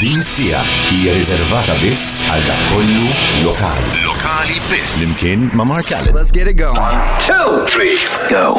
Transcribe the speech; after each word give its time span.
Din 0.00 0.22
sija 0.22 0.58
hija 0.90 1.12
riservata 1.16 1.72
biss 1.80 2.18
għal 2.28 2.42
dak 2.44 2.64
kollu 2.68 3.06
lokali. 3.46 4.02
Lokali 4.04 4.58
biss. 4.68 4.98
Limkien 5.00 5.46
ma' 5.56 5.64
Mark 5.64 5.88
Allen. 5.96 6.12
Let's 6.12 6.28
get 6.28 6.50
it 6.52 6.58
going. 6.60 7.00
Two, 7.24 7.64
three, 7.72 7.96
Go. 8.28 8.58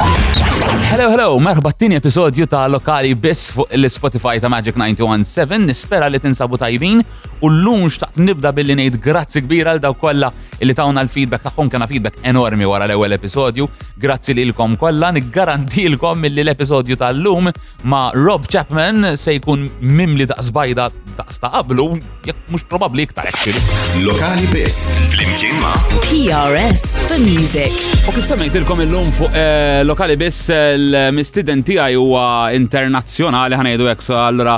Hello, 0.87 1.11
hello, 1.11 1.27
merħba 1.43 1.69
t-tini 1.75 1.99
episodju 1.99 2.47
ta' 2.49 2.63
lokali 2.71 3.11
biss 3.13 3.51
fuq 3.53 3.69
l-Spotify 3.77 4.41
ta' 4.41 4.49
Magic 4.49 4.79
917. 4.79 5.67
Nispera 5.67 6.07
li 6.09 6.17
tinsabu 6.23 6.57
tajbin 6.57 7.03
u 7.43 7.51
l-lum 7.51 7.85
xtaqt 7.85 8.17
nibda 8.23 8.49
billi 8.57 8.73
ngħid 8.79 8.97
grazzi 9.03 9.43
kbira 9.45 9.75
għal 9.75 9.83
daw 9.83 9.93
kollha 9.99 10.31
illi 10.57 10.73
tawna 10.73 11.03
l-feedback 11.05 11.45
tagħhom 11.45 11.69
kena 11.69 11.85
feedback 11.91 12.17
enormi 12.25 12.65
wara 12.65 12.87
l-ewwel 12.89 13.13
episodju. 13.19 13.69
Grazzi 14.01 14.33
lilkom 14.33 14.73
kollha, 14.81 15.11
niggarantilkom 15.19 16.17
milli 16.25 16.41
l-episodju 16.41 16.97
tal-lum 16.97 17.51
ma' 17.85 18.07
Rob 18.17 18.49
Chapman 18.49 19.13
se 19.19 19.37
jkun 19.37 19.69
mimli 19.85 20.25
da' 20.25 20.41
zbajda 20.49 20.89
da' 21.27 21.35
sta' 21.35 21.49
qablu, 21.51 21.85
jekk 22.23 22.51
mhux 22.53 22.63
probabbli 22.71 23.03
iktar 23.03 23.27
actually. 23.27 23.59
Lokali 24.05 24.47
biss. 24.47 24.95
Flimkien 25.11 25.57
ma' 25.59 25.73
PRS 26.05 26.85
for 27.01 27.19
Music. 27.19 27.75
U 28.07 28.13
kif 28.15 28.23
semmejtilkom 28.29 28.85
illum 28.85 29.09
fuq 29.11 29.35
eh, 29.35 29.81
lokali 29.83 30.15
biss 30.19 30.47
l-mistiden 30.53 31.65
tiegħi 31.67 31.99
huwa 31.99 32.53
internazzjonali 32.55 33.59
ħanejdu 33.59 33.91
hekk 33.91 34.07
so 34.07 34.15
allura 34.21 34.55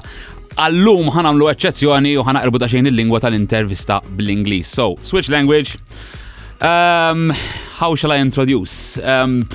għallum 0.59 1.09
ħanamlu 1.15 1.49
eċċezzjoni 1.55 2.13
u 2.19 2.27
ħanaqrbu 2.27 2.61
daċejn 2.61 2.91
il-lingwa 2.91 3.23
tal-intervista 3.23 4.01
bl-Ingliż. 4.05 4.69
So, 4.69 4.91
switch 5.01 5.33
language. 5.33 5.79
Um, 6.61 7.31
how 7.79 7.95
shall 7.95 8.11
I 8.11 8.19
introduce? 8.21 8.99
Um, 9.01 9.47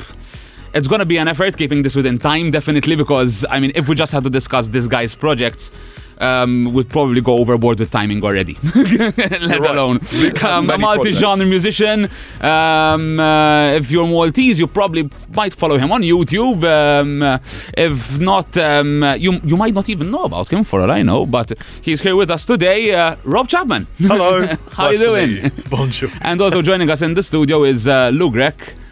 it's 0.75 0.89
gonna 0.89 1.07
be 1.07 1.19
an 1.19 1.29
effort 1.29 1.57
keeping 1.57 1.83
this 1.83 1.95
within 1.95 2.19
time, 2.19 2.51
definitely, 2.51 2.97
because 2.97 3.45
I 3.49 3.61
mean, 3.61 3.71
if 3.77 3.89
we 3.89 3.95
just 3.95 4.13
had 4.13 4.25
to 4.25 4.31
discuss 4.31 4.69
this 4.71 4.89
guy's 4.89 5.15
projects, 5.15 5.71
um, 6.19 6.73
we'd 6.73 6.89
probably 6.89 7.21
go 7.21 7.35
overboard 7.35 7.81
with 7.81 7.91
timing 7.91 8.23
already. 8.25 8.57
Let 8.75 9.61
right. 9.61 9.71
alone 9.71 10.01
um, 10.45 10.71
a 10.71 10.79
multi-genre 10.79 11.47
musician. 11.47 12.09
Um, 12.41 13.21
uh, 13.21 13.73
if 13.73 13.91
you're 13.91 14.07
Maltese, 14.07 14.59
you 14.59 14.67
probably 14.67 15.09
might 15.35 15.55
follow 15.55 15.79
him 15.79 15.93
on 15.93 16.03
YouTube. 16.03 16.65
Um, 16.65 17.23
uh, 17.23 17.39
if 17.77 18.19
not, 18.19 18.57
um, 18.57 19.03
uh, 19.03 19.15
you 19.15 19.41
you 19.45 19.57
might 19.57 19.75
not 19.75 19.89
even 19.89 20.11
know 20.11 20.25
about 20.25 20.49
him, 20.53 20.65
for 20.65 20.81
all 20.81 20.91
I 20.91 21.03
know. 21.03 21.27
But 21.27 21.53
he's 21.83 22.01
here 22.01 22.17
with 22.17 22.31
us 22.31 22.47
today, 22.47 22.95
uh, 22.95 23.17
Rob 23.25 23.49
Chapman. 23.49 23.87
Hello. 23.99 24.47
How 24.71 24.87
nice 24.87 25.01
you 25.01 25.07
doing? 25.07 25.31
you. 25.31 25.51
Bonjour. 25.71 26.11
And 26.21 26.41
also 26.41 26.63
joining 26.63 26.91
us 26.91 27.03
in 27.03 27.15
the 27.15 27.23
studio 27.23 27.65
is 27.65 27.87
uh, 27.87 28.11
Lou 28.13 28.31
Grek. 28.31 28.84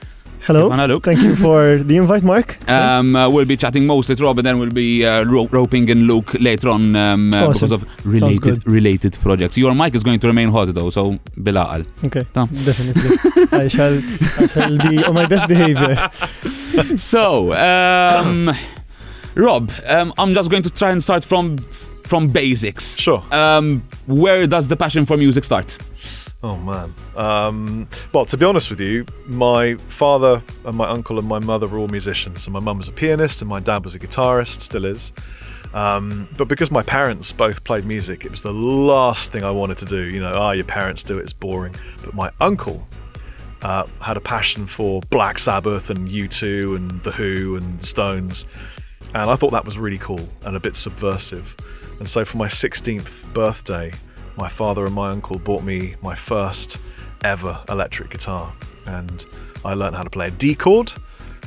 Hello. 0.46 0.68
Stefana 0.68 0.88
Luke. 0.88 1.04
Thank 1.04 1.20
you 1.20 1.36
for 1.36 1.78
the 1.88 1.96
invite, 1.96 2.22
Mark. 2.24 2.56
Um, 2.68 3.14
uh, 3.14 3.28
we'll 3.30 3.44
be 3.44 3.56
chatting 3.56 3.86
mostly 3.86 4.16
to 4.16 4.24
Rob, 4.24 4.38
and 4.38 4.46
then 4.46 4.58
we'll 4.58 4.70
be 4.70 5.04
uh, 5.06 5.24
ro- 5.24 5.46
roping 5.52 5.88
in 5.88 6.06
Luke 6.08 6.34
later 6.40 6.68
on 6.68 6.96
um, 6.96 7.32
uh, 7.32 7.46
Awesome. 7.48 7.68
because 7.68 7.72
of 7.72 8.06
related 8.06 8.66
related 8.66 9.16
projects. 9.22 9.56
Your 9.56 9.74
mic 9.74 9.94
is 9.94 10.02
going 10.02 10.18
to 10.20 10.26
remain 10.26 10.48
hot 10.50 10.74
though, 10.74 10.90
so 10.90 11.12
bilaqal. 11.38 11.86
Okay. 12.06 12.24
Tom. 12.32 12.48
Definitely. 12.48 13.18
I 13.58 13.68
shall 13.68 13.98
I 14.42 14.46
shall 14.48 14.78
be 14.90 15.04
on 15.04 15.14
my 15.14 15.26
best 15.26 15.46
behavior. 15.48 16.10
So, 16.96 17.52
um, 17.54 18.50
Rob, 19.36 19.70
um, 19.86 20.12
I'm 20.18 20.34
just 20.34 20.50
going 20.50 20.62
to 20.62 20.70
try 20.70 20.90
and 20.90 21.02
start 21.02 21.22
from 21.24 21.58
from 21.58 22.28
basics. 22.28 22.98
Sure. 22.98 23.22
Um, 23.30 23.82
where 24.06 24.46
does 24.46 24.68
the 24.68 24.76
passion 24.76 25.04
for 25.06 25.16
music 25.16 25.44
start? 25.44 25.76
Oh 26.44 26.56
man. 26.56 26.92
Um, 27.16 27.86
well, 28.12 28.26
to 28.26 28.36
be 28.36 28.44
honest 28.44 28.68
with 28.68 28.80
you, 28.80 29.06
my 29.26 29.76
father 29.76 30.42
and 30.64 30.76
my 30.76 30.88
uncle 30.88 31.18
and 31.18 31.28
my 31.28 31.38
mother 31.38 31.68
were 31.68 31.78
all 31.78 31.88
musicians. 31.88 32.46
And 32.46 32.52
my 32.52 32.60
mum 32.60 32.78
was 32.78 32.88
a 32.88 32.92
pianist 32.92 33.42
and 33.42 33.48
my 33.48 33.60
dad 33.60 33.84
was 33.84 33.94
a 33.94 33.98
guitarist, 33.98 34.60
still 34.60 34.84
is. 34.84 35.12
Um, 35.72 36.28
but 36.36 36.48
because 36.48 36.70
my 36.70 36.82
parents 36.82 37.32
both 37.32 37.62
played 37.64 37.84
music, 37.84 38.24
it 38.24 38.30
was 38.30 38.42
the 38.42 38.52
last 38.52 39.30
thing 39.30 39.44
I 39.44 39.52
wanted 39.52 39.78
to 39.78 39.84
do. 39.84 40.04
You 40.04 40.20
know, 40.20 40.32
ah, 40.34 40.50
your 40.50 40.64
parents 40.64 41.04
do 41.04 41.18
it, 41.18 41.22
it's 41.22 41.32
boring. 41.32 41.74
But 42.04 42.14
my 42.14 42.30
uncle 42.40 42.86
uh, 43.62 43.86
had 44.00 44.16
a 44.16 44.20
passion 44.20 44.66
for 44.66 45.00
Black 45.10 45.38
Sabbath 45.38 45.90
and 45.90 46.08
U2 46.08 46.76
and 46.76 47.02
The 47.04 47.12
Who 47.12 47.56
and 47.56 47.78
the 47.78 47.86
Stones. 47.86 48.46
And 49.14 49.30
I 49.30 49.36
thought 49.36 49.52
that 49.52 49.64
was 49.64 49.78
really 49.78 49.98
cool 49.98 50.28
and 50.44 50.56
a 50.56 50.60
bit 50.60 50.74
subversive. 50.74 51.56
And 52.00 52.10
so 52.10 52.24
for 52.24 52.36
my 52.36 52.48
16th 52.48 53.32
birthday, 53.32 53.92
my 54.36 54.48
father 54.48 54.84
and 54.84 54.94
my 54.94 55.10
uncle 55.10 55.38
bought 55.38 55.62
me 55.62 55.96
my 56.02 56.14
first 56.14 56.78
ever 57.24 57.62
electric 57.68 58.10
guitar. 58.10 58.52
And 58.86 59.24
I 59.64 59.74
learned 59.74 59.96
how 59.96 60.02
to 60.02 60.10
play 60.10 60.28
a 60.28 60.30
D 60.30 60.54
chord. 60.54 60.92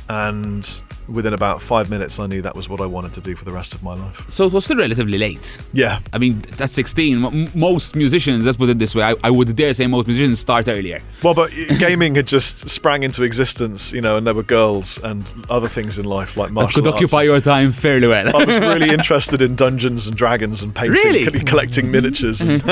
And 0.08 0.82
within 1.08 1.32
about 1.32 1.62
five 1.62 1.90
minutes, 1.90 2.18
I 2.18 2.26
knew 2.26 2.42
that 2.42 2.54
was 2.56 2.68
what 2.68 2.80
I 2.80 2.86
wanted 2.86 3.14
to 3.14 3.20
do 3.20 3.34
for 3.36 3.44
the 3.44 3.52
rest 3.52 3.74
of 3.74 3.82
my 3.82 3.94
life. 3.94 4.24
So 4.28 4.46
it 4.46 4.52
was 4.52 4.64
still 4.64 4.76
relatively 4.76 5.18
late. 5.18 5.58
Yeah. 5.72 6.00
I 6.12 6.18
mean, 6.18 6.42
at 6.60 6.70
16, 6.70 7.50
most 7.54 7.94
musicians, 7.96 8.44
let's 8.44 8.56
put 8.56 8.68
it 8.68 8.78
this 8.78 8.94
way, 8.94 9.02
I, 9.02 9.14
I 9.22 9.30
would 9.30 9.54
dare 9.56 9.72
say 9.74 9.86
most 9.86 10.06
musicians 10.06 10.40
start 10.40 10.68
earlier. 10.68 11.00
Well, 11.22 11.34
but 11.34 11.50
gaming 11.78 12.14
had 12.14 12.26
just 12.26 12.68
sprang 12.68 13.02
into 13.02 13.22
existence, 13.22 13.92
you 13.92 14.00
know, 14.00 14.16
and 14.16 14.26
there 14.26 14.34
were 14.34 14.42
girls 14.42 14.98
and 15.02 15.32
other 15.48 15.68
things 15.68 15.98
in 15.98 16.04
life 16.06 16.36
like 16.36 16.52
That 16.54 16.72
could 16.72 16.86
arts. 16.86 16.96
occupy 16.96 17.22
your 17.22 17.40
time 17.40 17.72
fairly 17.72 18.08
well. 18.08 18.34
I 18.36 18.44
was 18.44 18.58
really 18.58 18.90
interested 18.98 19.42
in 19.42 19.54
Dungeons 19.54 20.06
and 20.06 20.16
Dragons 20.16 20.62
and 20.62 20.74
painting, 20.74 20.92
Really? 20.92 21.40
collecting 21.44 21.90
miniatures. 21.90 22.40
And 22.40 22.62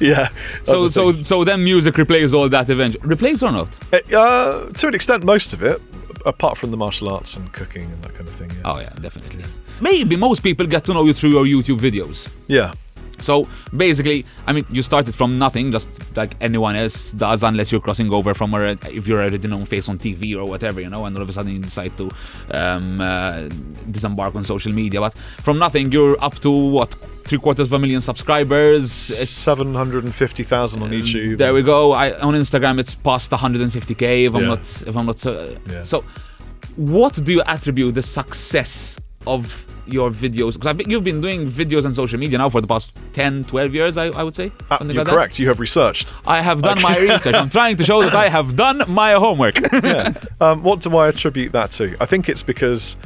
yeah. 0.00 0.28
so, 0.64 0.88
so, 0.88 1.12
things. 1.12 1.26
so 1.28 1.44
then 1.44 1.64
music 1.64 1.94
replays 1.94 2.32
all 2.34 2.48
that 2.48 2.70
eventually. 2.70 3.06
Replays 3.08 3.42
or 3.42 3.52
not? 3.52 3.78
Uh, 3.92 4.68
to 4.72 4.88
an 4.88 4.94
extent, 4.94 5.24
most 5.24 5.52
of 5.52 5.62
it, 5.62 5.80
apart 6.26 6.56
from 6.58 6.70
the 6.70 6.76
martial 6.76 7.08
arts 7.08 7.36
and 7.36 7.52
cooking 7.52 7.90
and 7.90 8.02
that 8.02 8.14
kind 8.14 8.28
of 8.28 8.34
thing. 8.34 8.50
Yeah. 8.50 8.62
Oh 8.64 8.78
yeah, 8.80 8.90
definitely. 9.00 9.44
Maybe 9.80 10.16
most 10.16 10.42
people 10.42 10.66
get 10.66 10.84
to 10.84 10.94
know 10.94 11.04
you 11.04 11.12
through 11.12 11.30
your 11.30 11.44
YouTube 11.44 11.78
videos. 11.78 12.28
Yeah. 12.48 12.72
So 13.22 13.48
basically, 13.76 14.24
I 14.46 14.52
mean, 14.52 14.66
you 14.70 14.82
started 14.82 15.14
from 15.14 15.38
nothing, 15.38 15.72
just 15.72 16.16
like 16.16 16.34
anyone 16.40 16.76
else 16.76 17.12
does, 17.12 17.42
unless 17.42 17.72
you're 17.72 17.80
crossing 17.80 18.12
over 18.12 18.34
from 18.34 18.52
a, 18.54 18.76
if 18.90 19.06
you're 19.08 19.20
already 19.22 19.46
known 19.48 19.64
face 19.64 19.88
on 19.88 19.98
TV 19.98 20.36
or 20.36 20.44
whatever, 20.44 20.80
you 20.80 20.90
know, 20.90 21.04
and 21.06 21.16
all 21.16 21.22
of 21.22 21.28
a 21.28 21.32
sudden 21.32 21.52
you 21.52 21.58
decide 21.58 21.96
to 21.98 22.10
um, 22.50 23.00
uh, 23.00 23.48
disembark 23.90 24.34
on 24.34 24.44
social 24.44 24.72
media. 24.72 25.00
But 25.00 25.14
from 25.14 25.58
nothing, 25.58 25.92
you're 25.92 26.22
up 26.22 26.34
to 26.40 26.50
what 26.50 26.94
three 27.24 27.38
quarters 27.38 27.68
of 27.68 27.72
a 27.72 27.78
million 27.78 28.02
subscribers. 28.02 29.10
It's 29.10 29.30
750,000 29.30 30.82
on 30.82 30.90
YouTube. 30.90 31.38
There 31.38 31.54
we 31.54 31.62
go. 31.62 31.92
I, 31.92 32.18
on 32.20 32.34
Instagram, 32.34 32.78
it's 32.80 32.94
past 32.94 33.30
150k. 33.30 34.26
If 34.26 34.34
I'm 34.34 34.42
Yeah. 34.42 34.48
not, 34.48 34.82
if 34.86 34.96
I'm 34.96 35.06
not. 35.06 35.24
Uh, 35.26 35.46
Yeah. 35.70 35.82
So, 35.84 36.04
what 36.76 37.14
do 37.22 37.32
you 37.32 37.42
attribute 37.46 37.94
the 37.94 38.02
success 38.02 38.98
of 39.26 39.66
your 39.86 40.10
videos? 40.10 40.54
Because 40.54 40.86
you've 40.86 41.04
been 41.04 41.20
doing 41.20 41.46
videos 41.46 41.84
on 41.84 41.94
social 41.94 42.18
media 42.18 42.38
now 42.38 42.48
for 42.48 42.60
the 42.60 42.68
past 42.68 42.96
10, 43.12 43.44
12 43.44 43.74
years. 43.74 43.96
I, 43.96 44.06
I 44.06 44.22
would 44.22 44.34
say. 44.34 44.52
Something 44.68 44.90
you're 44.90 45.04
like 45.04 45.12
correct. 45.12 45.38
You 45.38 45.48
have 45.48 45.60
researched. 45.60 46.14
I 46.26 46.40
have 46.40 46.62
done 46.62 46.80
my 46.82 46.96
research. 46.98 47.34
I'm 47.34 47.48
trying 47.48 47.76
to 47.76 47.84
show 47.84 48.02
that 48.02 48.14
I 48.14 48.28
have 48.28 48.56
done 48.56 48.82
my 48.88 49.12
homework. 49.12 49.60
yeah. 49.72 50.12
Um, 50.40 50.62
what 50.62 50.80
do 50.80 50.96
I 50.96 51.08
attribute 51.08 51.52
that 51.52 51.72
to? 51.72 51.96
I 52.00 52.06
think 52.06 52.28
it's 52.28 52.42
because, 52.42 52.96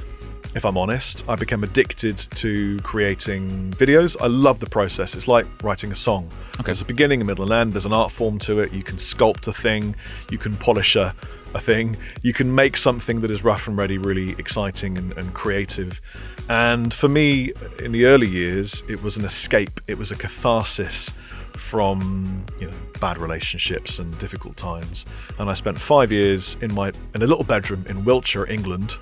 if 0.55 0.65
I'm 0.65 0.77
honest, 0.77 1.25
I 1.29 1.37
became 1.37 1.63
addicted 1.65 2.17
to 2.17 2.79
creating 2.83 3.73
videos. 3.73 4.17
I 4.21 4.27
love 4.27 4.61
the 4.61 4.69
process. 4.69 5.15
It's 5.15 5.29
like 5.29 5.47
writing 5.63 5.93
a 5.93 5.97
song. 5.97 6.29
Okay. 6.55 6.67
There's 6.67 6.81
a 6.83 6.87
beginning, 6.87 7.21
a 7.21 7.25
middle, 7.25 7.45
and 7.45 7.53
end. 7.53 7.73
There's 7.73 7.87
an 7.87 7.93
art 7.93 8.13
form 8.13 8.39
to 8.41 8.61
it. 8.61 8.73
You 8.73 8.83
can 8.83 8.97
sculpt 8.97 9.47
a 9.49 9.53
thing. 9.53 9.97
You 10.31 10.39
can 10.39 10.57
polish 10.57 10.97
a, 10.97 11.15
a 11.57 11.61
thing. 11.61 11.97
You 12.23 12.33
can 12.33 12.55
make 12.55 12.77
something 12.77 13.21
that 13.21 13.31
is 13.31 13.43
rough 13.43 13.67
and 13.67 13.77
ready, 13.77 13.99
really 13.99 14.33
exciting 14.33 14.97
and, 14.99 15.17
and 15.17 15.35
creative. 15.35 16.01
And 16.49 16.95
for 16.95 17.09
me, 17.09 17.53
in 17.81 17.93
the 17.93 18.07
early 18.07 18.29
years, 18.29 18.83
it 18.89 19.03
was 19.03 19.17
an 19.17 19.25
escape. 19.25 19.81
It 19.89 19.99
was 19.99 20.13
a 20.13 20.17
catharsis 20.17 21.13
from 21.57 22.45
you 22.61 22.67
know 22.67 22.77
bad 23.01 23.19
relationships 23.19 23.99
and 23.99 24.17
difficult 24.19 24.57
times 24.59 25.07
and 25.39 25.49
i 25.49 25.55
spent 25.55 25.81
five 25.81 26.13
years 26.13 26.55
in 26.61 26.73
my 26.75 26.93
in 27.15 27.23
a 27.23 27.27
little 27.27 27.45
bedroom 27.45 27.83
in 27.89 28.05
wiltshire 28.05 28.47
england 28.47 28.97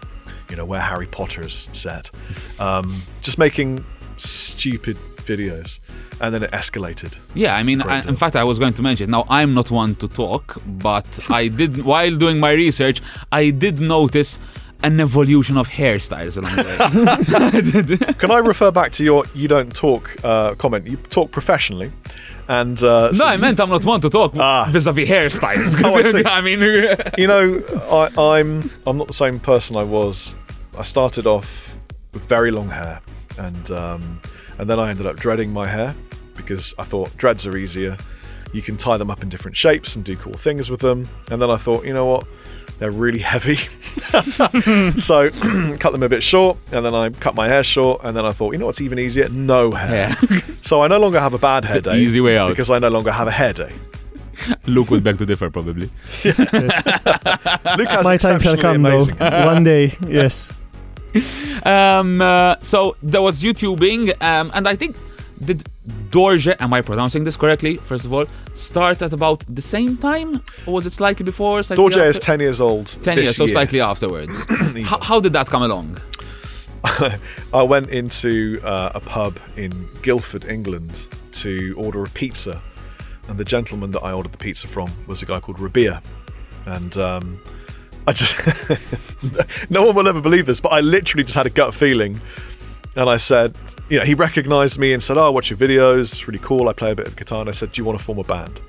you 0.49 0.55
know 0.55 0.65
where 0.65 0.81
harry 0.81 1.09
potter's 1.09 1.69
set 1.73 2.13
um, 2.61 3.03
just 3.23 3.39
making 3.39 3.85
stupid 4.19 4.97
videos 5.27 5.79
and 6.21 6.35
then 6.35 6.43
it 6.43 6.51
escalated 6.53 7.13
Yeah, 7.35 7.55
I 7.57 7.63
mean, 7.63 7.83
I, 7.83 8.01
in 8.09 8.17
fact, 8.17 8.37
I 8.37 8.45
was 8.45 8.59
going 8.59 8.75
to 8.75 8.83
mention. 8.83 9.11
Now, 9.11 9.25
I'm 9.29 9.55
not 9.55 9.71
one 9.71 9.95
to 9.97 10.09
talk, 10.09 10.57
but 10.67 11.09
I 11.31 11.49
did 11.49 11.85
while 11.85 12.17
doing 12.17 12.39
my 12.41 12.53
research, 12.53 13.03
I 13.33 13.51
did 13.51 13.81
notice 13.81 14.39
an 14.83 15.01
evolution 15.01 15.57
of 15.57 15.69
hairstyles 15.69 16.37
along 16.37 16.55
the 16.57 17.97
way. 17.99 18.13
can 18.21 18.31
i 18.31 18.37
refer 18.37 18.71
back 18.71 18.93
to 18.93 19.03
your 19.03 19.25
you 19.35 19.49
don't 19.49 19.75
talk 19.75 20.03
uh, 20.25 20.55
comment 20.57 20.87
you 20.87 20.97
talk 21.09 21.31
professionally 21.31 21.91
and 22.49 22.83
uh, 22.83 23.13
so 23.15 23.25
no, 23.25 23.31
I 23.31 23.37
meant 23.39 23.59
I'm 23.61 23.71
not 23.71 23.85
one 23.85 24.01
to 24.03 24.11
talk 24.11 24.35
Ah. 24.37 24.69
vis-a-vis 24.71 25.09
hairstyles. 25.09 25.75
Oh, 25.85 25.97
I. 25.97 26.39
I 26.39 26.41
mean, 26.43 26.61
you 27.17 27.27
know, 27.27 27.63
I, 27.91 28.39
I'm 28.39 28.71
I'm 28.87 28.99
not 28.99 29.07
the 29.07 29.15
same 29.15 29.41
person 29.41 29.77
I 29.77 29.85
was. 29.85 30.35
I 30.79 30.83
started 30.83 31.27
off 31.27 31.75
with 32.13 32.25
very 32.29 32.51
long 32.51 32.69
hair, 32.69 33.01
and 33.39 33.71
um, 33.71 34.21
and 34.59 34.69
then 34.69 34.79
I 34.79 34.91
ended 34.91 35.07
up 35.07 35.17
dreading 35.17 35.53
my 35.53 35.67
hair 35.67 35.95
because 36.37 36.75
I 36.79 36.85
thought 36.85 37.17
dreads 37.17 37.47
are 37.47 37.57
easier. 37.57 37.97
You 38.53 38.63
can 38.63 38.77
tie 38.77 38.97
them 38.97 39.11
up 39.11 39.23
in 39.23 39.29
different 39.29 39.57
shapes 39.57 39.97
and 39.97 40.05
do 40.05 40.17
cool 40.17 40.35
things 40.35 40.71
with 40.71 40.81
them. 40.81 41.09
And 41.31 41.43
then 41.43 41.51
I 41.51 41.57
thought, 41.57 41.85
you 41.85 41.93
know 41.93 42.07
what? 42.07 42.27
They're 42.79 42.91
really 42.91 43.19
heavy. 43.21 43.57
so 44.99 45.31
cut 45.79 45.91
them 45.93 46.03
a 46.03 46.09
bit 46.09 46.23
short, 46.23 46.59
and 46.73 46.85
then 46.85 46.95
I 46.95 47.11
cut 47.11 47.35
my 47.35 47.49
hair 47.49 47.63
short, 47.63 48.01
and 48.05 48.17
then 48.17 48.25
I 48.25 48.33
thought, 48.33 48.53
you 48.53 48.59
know 48.59 48.67
what's 48.67 48.81
even 48.81 48.99
easier? 48.99 49.29
No 49.29 49.71
hair. 49.71 50.17
Yeah. 50.31 50.41
so 50.61 50.83
I 50.83 50.89
no 50.89 50.99
longer 50.99 51.21
have 51.21 51.35
a 51.35 51.39
bad 51.39 51.65
hair 51.65 51.81
day. 51.81 51.99
easy 51.99 52.21
way 52.21 52.37
out. 52.37 52.51
Because 52.51 52.71
I 52.71 52.79
no 52.79 52.89
longer 52.89 53.13
have 53.13 53.29
a 53.29 53.33
hair 53.33 53.53
day. 53.53 53.73
Luke 54.67 54.91
would 54.91 55.05
beg 55.05 55.19
to 55.19 55.27
differ, 55.27 55.51
probably. 55.51 55.87
Luke 56.25 56.37
has 57.89 58.05
My 58.05 58.17
time 58.17 58.41
shall 58.41 58.57
come, 58.57 58.77
amazing 58.85 59.17
though. 59.17 59.47
One 59.47 59.63
day, 59.63 59.97
yes. 60.09 60.53
Um, 61.67 62.21
uh, 62.21 62.57
so 62.61 62.97
there 63.03 63.23
was 63.23 63.43
YouTubing, 63.43 64.23
um, 64.23 64.51
and 64.55 64.69
I 64.69 64.75
think 64.77 64.97
did 65.43 65.65
Dorje, 66.11 66.55
am 66.61 66.73
I 66.73 66.83
pronouncing 66.83 67.25
this 67.25 67.37
correctly? 67.37 67.77
First 67.77 68.05
of 68.05 68.13
all, 68.13 68.27
start 68.55 69.03
at 69.03 69.13
about 69.13 69.45
the 69.49 69.63
same 69.63 69.97
time, 69.97 70.43
or 70.67 70.75
was 70.75 70.87
it 70.87 70.93
slightly 70.93 71.25
before? 71.25 71.63
Slightly 71.63 71.85
Dorje 71.85 72.07
is 72.07 72.19
10 72.19 72.41
years 72.41 72.61
old. 72.61 72.87
10 72.87 73.17
this 73.17 73.25
years, 73.25 73.37
so 73.37 73.45
year. 73.45 73.53
slightly 73.55 73.81
afterwards. 73.81 74.45
how, 74.85 74.99
how 75.01 75.21
did 75.21 75.33
that 75.33 75.47
come 75.47 75.63
along? 75.63 75.99
I 77.55 77.63
went 77.63 77.89
into 77.89 78.61
uh, 78.63 78.93
a 78.95 79.01
pub 79.01 79.39
in 79.57 79.89
Guildford, 80.03 80.45
England, 80.45 81.09
to 81.33 81.75
order 81.79 82.03
a 82.03 82.09
pizza, 82.11 82.61
and 83.29 83.39
the 83.39 83.45
gentleman 83.45 83.91
that 83.93 84.03
I 84.03 84.13
ordered 84.13 84.33
the 84.33 84.39
pizza 84.39 84.69
from 84.69 84.91
was 85.07 85.23
a 85.23 85.27
guy 85.27 85.41
called 85.41 85.59
Rabea, 85.59 86.03
and 86.67 86.97
um, 86.99 87.41
I 88.07 88.13
just 88.13 88.37
no 89.71 89.85
one 89.87 89.95
will 89.95 90.09
ever 90.09 90.21
believe 90.21 90.47
this, 90.47 90.61
but 90.61 90.71
I 90.73 90.81
literally 90.81 91.25
just 91.25 91.35
had 91.37 91.47
a 91.47 91.51
gut 91.51 91.75
feeling, 91.75 92.21
and 92.97 93.09
I 93.09 93.17
said, 93.17 93.57
you 93.89 93.99
know, 93.99 94.05
he 94.05 94.15
recognised 94.15 94.79
me 94.79 94.93
and 94.93 95.03
said, 95.03 95.17
"Oh, 95.17 95.27
I 95.27 95.29
watch 95.31 95.51
your 95.51 95.59
videos. 95.59 96.13
It's 96.13 96.27
really 96.29 96.41
cool. 96.41 96.69
I 96.69 96.73
play 96.73 96.91
a 96.91 96.95
bit 96.95 97.07
of 97.09 97.17
guitar." 97.17 97.41
And 97.41 97.49
I 97.49 97.53
said, 97.53 97.73
"Do 97.73 97.81
you 97.81 97.85
want 97.87 97.99
to 97.99 98.05
form 98.05 98.19
a 98.19 98.25
band?" 98.25 98.61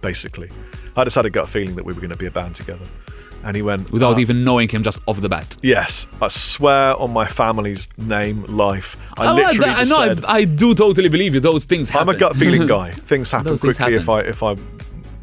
Basically, 0.00 0.48
I 0.96 1.04
just 1.04 1.14
had 1.16 1.26
a 1.26 1.30
gut 1.30 1.48
feeling 1.48 1.76
that 1.76 1.84
we 1.84 1.92
were 1.92 2.00
going 2.00 2.10
to 2.10 2.16
be 2.16 2.26
a 2.26 2.30
band 2.30 2.56
together, 2.56 2.84
and 3.44 3.54
he 3.54 3.62
went 3.62 3.92
Without 3.92 4.16
"Uh, 4.16 4.20
even 4.20 4.42
knowing 4.42 4.68
him 4.68 4.82
just 4.82 5.00
off 5.06 5.20
the 5.20 5.28
bat. 5.28 5.56
Yes, 5.62 6.06
I 6.20 6.26
swear 6.28 6.96
on 6.96 7.12
my 7.12 7.26
family's 7.26 7.88
name, 7.98 8.44
life. 8.46 8.96
I 9.16 9.30
Oh, 9.30 9.34
literally 9.36 9.70
I, 9.70 9.74
just 9.80 9.90
know, 9.90 10.06
said, 10.08 10.24
I, 10.24 10.34
I 10.38 10.44
do 10.46 10.74
totally 10.74 11.08
believe 11.08 11.34
you. 11.34 11.40
Those 11.40 11.64
things 11.64 11.90
happen. 11.90 12.08
I'm 12.08 12.14
a 12.16 12.18
gut 12.18 12.34
feeling 12.36 12.66
guy. 12.76 12.90
Things 12.90 13.30
happen 13.30 13.46
Those 13.46 13.60
things 13.60 13.76
quickly 13.76 13.94
if 13.94 14.08
I 14.08 14.20
if 14.22 14.42
I 14.42 14.56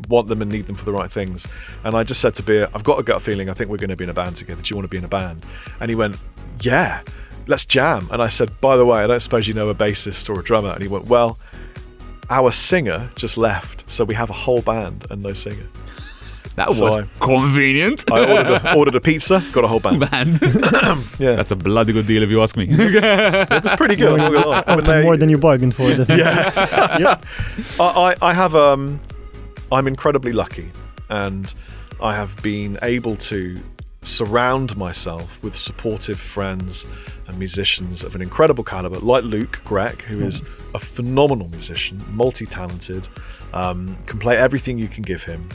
want 0.07 0.27
them 0.27 0.41
and 0.41 0.51
need 0.51 0.67
them 0.67 0.75
for 0.75 0.85
the 0.85 0.93
right 0.93 1.11
things. 1.11 1.47
And 1.83 1.95
I 1.95 2.03
just 2.03 2.21
said 2.21 2.35
to 2.35 2.43
Beer, 2.43 2.69
I've 2.73 2.83
got 2.83 2.99
a 2.99 3.03
gut 3.03 3.21
feeling. 3.21 3.49
I 3.49 3.53
think 3.53 3.69
we're 3.69 3.77
going 3.77 3.89
to 3.89 3.95
be 3.95 4.03
in 4.03 4.09
a 4.09 4.13
band 4.13 4.37
together. 4.37 4.61
Do 4.61 4.69
you 4.71 4.75
want 4.75 4.85
to 4.85 4.89
be 4.89 4.97
in 4.97 5.03
a 5.05 5.09
band? 5.09 5.45
And 5.79 5.89
he 5.89 5.95
went, 5.95 6.17
Yeah, 6.61 7.01
let's 7.47 7.65
jam. 7.65 8.07
And 8.11 8.21
I 8.21 8.27
said, 8.29 8.59
By 8.61 8.77
the 8.77 8.85
way, 8.85 9.03
I 9.03 9.07
don't 9.07 9.19
suppose 9.19 9.47
you 9.47 9.53
know 9.53 9.69
a 9.69 9.75
bassist 9.75 10.29
or 10.33 10.39
a 10.39 10.43
drummer. 10.43 10.69
And 10.71 10.81
he 10.81 10.87
went, 10.87 11.05
Well, 11.05 11.37
our 12.29 12.51
singer 12.51 13.09
just 13.15 13.37
left, 13.37 13.89
so 13.89 14.03
we 14.03 14.13
have 14.15 14.29
a 14.29 14.33
whole 14.33 14.61
band 14.61 15.05
and 15.09 15.23
no 15.23 15.33
singer. 15.33 15.65
That 16.55 16.71
So 16.73 16.85
was 16.85 16.97
I- 16.97 17.05
convenient. 17.19 18.11
I 18.11 18.19
ordered 18.19 18.51
a, 18.65 18.73
ordered 18.75 18.95
a 18.95 18.99
pizza, 19.01 19.43
got 19.53 19.63
a 19.63 19.67
whole 19.67 19.79
band. 19.79 19.99
Band. 20.09 20.39
Yeah, 21.19 21.35
That's 21.35 21.51
a 21.51 21.55
bloody 21.55 21.93
good 21.93 22.07
deal 22.07 22.23
if 22.23 22.29
you 22.31 22.41
ask 22.41 22.57
me. 22.57 22.67
it 22.69 23.63
was 23.63 23.73
pretty 23.73 23.95
good. 23.95 24.11
I'm 24.13 24.17
not 24.17 24.33
gonna 24.33 24.47
lie. 24.47 24.63
I 24.65 24.71
mean, 24.71 24.79
Up 24.79 24.85
they- 24.85 25.03
more 25.03 25.17
than 25.17 25.29
you 25.29 25.37
bargained 25.37 25.75
for. 25.75 25.87
Definitely. 25.89 26.17
yeah. 27.03 27.19
I, 27.79 27.83
I, 28.21 28.29
I 28.29 28.33
have 28.33 28.55
um 28.55 28.99
I'm 29.71 29.87
incredibly 29.87 30.31
lucky 30.31 30.71
and 31.09 31.53
I 32.01 32.13
have 32.15 32.41
been 32.41 32.77
able 32.81 33.15
to 33.17 33.59
surround 34.01 34.77
myself 34.77 35.41
with 35.43 35.57
supportive 35.57 36.19
friends 36.19 36.85
and 37.27 37.37
musicians 37.37 38.03
of 38.03 38.15
an 38.15 38.21
incredible 38.21 38.63
caliber 38.63 38.99
like 38.99 39.23
Luke 39.25 39.59
Grech 39.65 40.01
who 40.01 40.21
is 40.21 40.41
a 40.73 40.79
phenomenal 40.79 41.49
musician 41.49 42.01
multi-talented 42.11 43.07
um, 43.53 43.97
can 44.05 44.19
play 44.19 44.37
everything 44.37 44.77
you 44.77 44.87
can 44.87 45.03
give 45.03 45.23
him. 45.23 45.47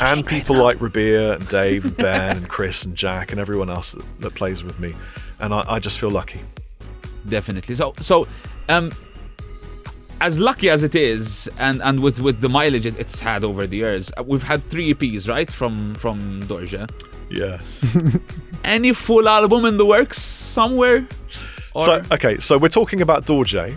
And 0.00 0.26
people 0.26 0.56
like 0.56 0.78
Rabea 0.78 1.36
and 1.36 1.48
Dave 1.48 1.84
and 1.84 1.96
Ben 1.96 2.36
and 2.38 2.48
Chris 2.48 2.84
and 2.84 2.96
Jack 2.96 3.32
and 3.32 3.40
everyone 3.40 3.70
else 3.70 3.92
that, 3.92 4.20
that 4.20 4.34
plays 4.34 4.64
with 4.64 4.80
me. 4.80 4.94
And 5.38 5.52
I, 5.52 5.64
I 5.68 5.78
just 5.78 5.98
feel 5.98 6.10
lucky. 6.10 6.40
Definitely. 7.28 7.74
So, 7.74 7.94
so, 8.00 8.26
um, 8.68 8.92
as 10.20 10.38
lucky 10.38 10.68
as 10.70 10.82
it 10.82 10.94
is, 10.94 11.48
and 11.58 11.82
and 11.82 12.00
with 12.00 12.20
with 12.20 12.40
the 12.40 12.48
mileage 12.48 12.86
it, 12.86 12.96
it's 12.98 13.20
had 13.20 13.44
over 13.44 13.66
the 13.66 13.76
years, 13.78 14.10
uh, 14.16 14.22
we've 14.26 14.42
had 14.44 14.62
three 14.64 14.92
EPs, 14.94 15.28
right, 15.28 15.50
from 15.50 15.94
from 15.94 16.42
Dorje. 16.44 16.88
yeah 17.30 17.58
Any 18.64 18.92
full 18.92 19.26
album 19.28 19.64
in 19.64 19.76
the 19.78 19.86
works 19.86 20.20
somewhere? 20.20 21.06
Or, 21.74 21.82
so 21.84 22.02
okay 22.12 22.38
so 22.38 22.58
we're 22.58 22.68
talking 22.80 23.00
about 23.00 23.24
Dorje 23.26 23.76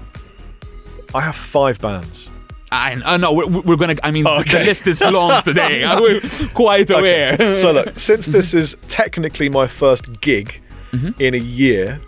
I 1.16 1.22
have 1.22 1.36
five 1.36 1.78
bands 1.80 2.30
I, 2.72 2.94
uh, 3.06 3.18
no, 3.18 3.34
we're, 3.34 3.62
we're 3.62 3.76
gonna. 3.78 3.96
I 4.04 4.10
mean, 4.10 4.26
Okay. 4.28 4.58
the 4.58 4.64
list 4.66 4.88
is 4.88 5.00
long 5.04 5.44
today, 5.50 5.86
we're 6.00 6.22
quite 6.56 6.90
aware. 6.90 7.34
Okay. 7.36 7.56
so 7.56 7.72
look, 7.72 8.00
since 8.00 8.26
this 8.26 8.56
is 8.56 8.76
technically 8.88 9.48
my 9.50 9.68
first 9.68 10.20
gig 10.22 10.60
Mm-hmm. 10.92 11.22
in 11.22 11.34
a 11.36 11.38
year, 11.38 12.02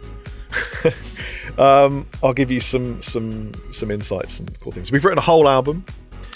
um, 1.58 2.06
I'll 2.24 2.34
give 2.34 2.52
you 2.52 2.60
some 2.60 3.02
some 3.02 3.52
some 3.72 3.92
insights 3.92 4.40
and 4.40 4.60
cool 4.60 4.72
things. 4.72 4.92
We've 4.92 5.04
written 5.04 5.18
a 5.18 5.22
whole 5.22 5.48
album, 5.48 5.86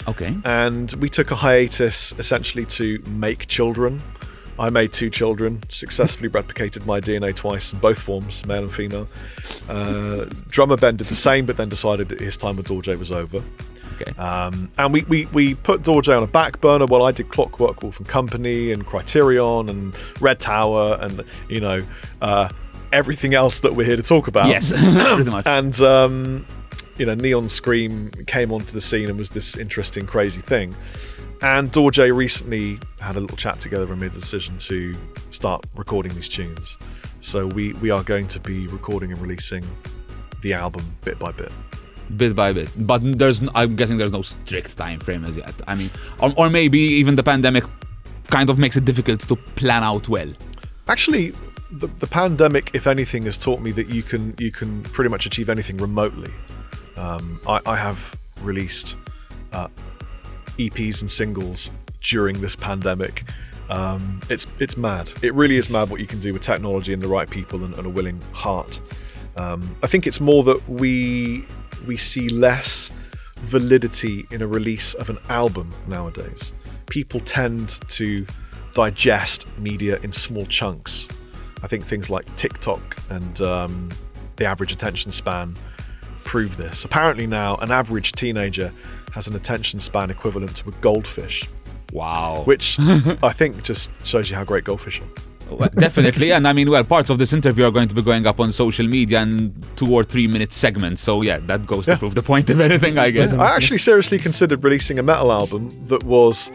okay. 0.08 0.36
and 0.44 0.92
we 0.94 1.08
took 1.08 1.30
a 1.30 1.36
hiatus 1.36 2.12
essentially 2.18 2.66
to 2.66 3.02
make 3.06 3.46
children. 3.46 4.00
I 4.58 4.68
made 4.68 4.92
two 4.92 5.08
children, 5.08 5.62
successfully 5.70 6.28
replicated 6.40 6.84
my 6.84 7.00
DNA 7.00 7.34
twice 7.34 7.72
in 7.72 7.78
both 7.78 7.98
forms, 7.98 8.44
male 8.44 8.64
and 8.64 8.72
female. 8.72 9.08
Uh, 9.68 10.26
drummer 10.48 10.76
Ben 10.76 10.96
did 10.96 11.06
the 11.06 11.16
same, 11.16 11.46
but 11.46 11.56
then 11.56 11.70
decided 11.70 12.10
that 12.10 12.20
his 12.20 12.36
time 12.36 12.56
with 12.56 12.68
Dorje 12.68 12.98
was 12.98 13.10
over. 13.10 13.42
Okay. 14.00 14.18
Um, 14.18 14.70
and 14.78 14.92
we, 14.92 15.02
we, 15.02 15.26
we 15.26 15.54
put 15.54 15.82
Dorje 15.82 16.14
on 16.14 16.22
a 16.22 16.26
back 16.26 16.60
burner 16.60 16.86
while 16.86 17.02
I 17.02 17.12
did 17.12 17.28
Clockwork 17.28 17.82
Wolf 17.82 17.98
and 17.98 18.08
Company 18.08 18.72
and 18.72 18.86
Criterion 18.86 19.68
and 19.68 19.94
Red 20.20 20.40
Tower 20.40 20.98
and, 21.00 21.24
you 21.48 21.60
know, 21.60 21.82
uh, 22.20 22.48
everything 22.92 23.34
else 23.34 23.60
that 23.60 23.74
we're 23.74 23.86
here 23.86 23.96
to 23.96 24.02
talk 24.02 24.28
about. 24.28 24.48
yes, 24.48 24.72
pretty 25.14 25.30
much. 25.30 25.46
And, 25.46 25.78
um, 25.80 26.46
you 26.98 27.06
know, 27.06 27.14
Neon 27.14 27.48
Scream 27.48 28.10
came 28.26 28.52
onto 28.52 28.72
the 28.72 28.80
scene 28.80 29.08
and 29.08 29.18
was 29.18 29.30
this 29.30 29.56
interesting, 29.56 30.06
crazy 30.06 30.40
thing. 30.40 30.74
And 31.42 31.72
Dorje 31.72 32.14
recently 32.14 32.78
had 33.00 33.16
a 33.16 33.20
little 33.20 33.36
chat 33.36 33.60
together 33.60 33.90
and 33.90 34.00
made 34.00 34.12
a 34.12 34.20
decision 34.20 34.58
to 34.58 34.94
start 35.30 35.64
recording 35.74 36.14
these 36.14 36.28
tunes. 36.28 36.76
So 37.20 37.46
we, 37.46 37.72
we 37.74 37.90
are 37.90 38.02
going 38.02 38.28
to 38.28 38.40
be 38.40 38.66
recording 38.66 39.12
and 39.12 39.20
releasing 39.20 39.64
the 40.42 40.52
album 40.52 40.84
bit 41.02 41.18
by 41.18 41.32
bit. 41.32 41.52
bit 42.16 42.36
by 42.36 42.52
bit. 42.52 42.68
But 42.76 43.00
there's, 43.18 43.42
I'm 43.54 43.76
guessing 43.76 43.96
there's 43.96 44.12
no 44.12 44.22
strict 44.22 44.76
time 44.76 45.00
frame 45.00 45.24
as 45.24 45.36
yet. 45.36 45.54
I 45.66 45.74
mean, 45.74 45.90
or, 46.18 46.32
or 46.36 46.50
maybe 46.50 46.78
even 46.78 47.16
the 47.16 47.22
pandemic 47.22 47.64
kind 48.28 48.50
of 48.50 48.58
makes 48.58 48.76
it 48.76 48.84
difficult 48.84 49.20
to 49.20 49.36
plan 49.36 49.82
out 49.82 50.08
well. 50.08 50.30
Actually, 50.88 51.32
the, 51.72 51.86
the 51.86 52.06
pandemic, 52.06 52.70
if 52.74 52.86
anything, 52.86 53.24
has 53.24 53.38
taught 53.38 53.60
me 53.60 53.72
that 53.72 53.88
you 53.88 54.02
can 54.02 54.34
you 54.38 54.50
can 54.50 54.82
pretty 54.82 55.10
much 55.10 55.26
achieve 55.26 55.48
anything 55.48 55.76
remotely. 55.76 56.32
Um, 56.96 57.40
I, 57.46 57.60
I 57.66 57.76
have 57.76 58.16
released 58.42 58.96
uh, 59.52 59.68
EPs 60.58 61.00
and 61.00 61.10
singles 61.10 61.70
during 62.02 62.40
this 62.40 62.56
pandemic. 62.56 63.24
Um, 63.68 64.20
it's 64.28 64.46
it's 64.58 64.76
mad. 64.76 65.12
It 65.22 65.32
really 65.34 65.56
is 65.56 65.70
mad 65.70 65.90
what 65.90 66.00
you 66.00 66.06
can 66.06 66.20
do 66.20 66.32
with 66.32 66.42
technology 66.42 66.92
and 66.92 67.02
the 67.02 67.08
right 67.08 67.30
people 67.30 67.64
and, 67.64 67.74
and 67.74 67.86
a 67.86 67.90
willing 67.90 68.20
heart. 68.32 68.80
Um, 69.36 69.76
I 69.82 69.86
think 69.86 70.06
it's 70.06 70.20
more 70.20 70.42
that 70.44 70.68
we 70.68 71.44
we 71.86 71.96
see 71.96 72.28
less 72.28 72.90
validity 73.36 74.26
in 74.30 74.42
a 74.42 74.46
release 74.46 74.94
of 74.94 75.08
an 75.08 75.18
album 75.28 75.70
nowadays. 75.86 76.52
People 76.88 77.20
tend 77.20 77.80
to 77.88 78.26
digest 78.74 79.46
media 79.58 79.98
in 80.02 80.12
small 80.12 80.46
chunks. 80.46 81.08
I 81.62 81.66
think 81.66 81.84
things 81.84 82.08
like 82.10 82.24
TikTok 82.36 82.96
and 83.10 83.40
um, 83.40 83.88
the 84.36 84.44
average 84.46 84.72
attention 84.72 85.12
span 85.12 85.54
prove 86.24 86.56
this. 86.56 86.84
Apparently, 86.84 87.26
now 87.26 87.56
an 87.56 87.70
average 87.70 88.12
teenager 88.12 88.72
has 89.12 89.26
an 89.26 89.34
attention 89.34 89.80
span 89.80 90.10
equivalent 90.10 90.56
to 90.56 90.68
a 90.68 90.72
goldfish, 90.80 91.44
Wow. 91.92 92.42
which 92.44 92.78
I 93.22 93.32
think 93.32 93.62
just 93.62 93.90
shows 94.06 94.30
you 94.30 94.36
how 94.36 94.44
great 94.44 94.64
goldfish 94.64 95.00
are. 95.00 95.54
Well, 95.56 95.68
definitely, 95.76 96.30
and 96.32 96.46
I 96.46 96.52
mean, 96.52 96.70
well, 96.70 96.84
parts 96.84 97.10
of 97.10 97.18
this 97.18 97.32
interview 97.32 97.64
are 97.64 97.72
going 97.72 97.88
to 97.88 97.94
be 97.94 98.02
going 98.02 98.24
up 98.24 98.38
on 98.38 98.52
social 98.52 98.86
media 98.86 99.20
in 99.22 99.52
two 99.74 99.92
or 99.92 100.04
three 100.04 100.28
minute 100.28 100.52
segments. 100.52 101.02
So 101.02 101.22
yeah, 101.22 101.38
that 101.46 101.66
goes 101.66 101.86
to 101.86 101.90
Yeah. 101.92 101.96
prove 101.98 102.14
the 102.14 102.22
point 102.22 102.48
of 102.50 102.60
anything, 102.60 102.98
I 102.98 103.10
guess. 103.10 103.36
I 103.36 103.56
actually 103.56 103.78
seriously 103.78 104.18
considered 104.18 104.62
releasing 104.62 105.00
a 105.00 105.02
metal 105.02 105.32
album 105.32 105.68
that 105.86 106.04
was 106.04 106.52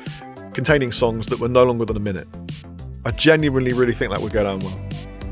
containing 0.54 0.94
songs 0.94 1.28
that 1.28 1.42
were 1.42 1.50
no 1.50 1.66
longer 1.66 1.84
than 1.84 1.98
a 1.98 2.00
minute. 2.00 2.28
I 3.06 3.12
genuinely 3.12 3.74
really 3.74 3.94
think 3.94 4.12
that 4.12 4.22
would 4.22 4.34
go 4.34 4.44
down 4.44 4.60
well. 4.60 4.80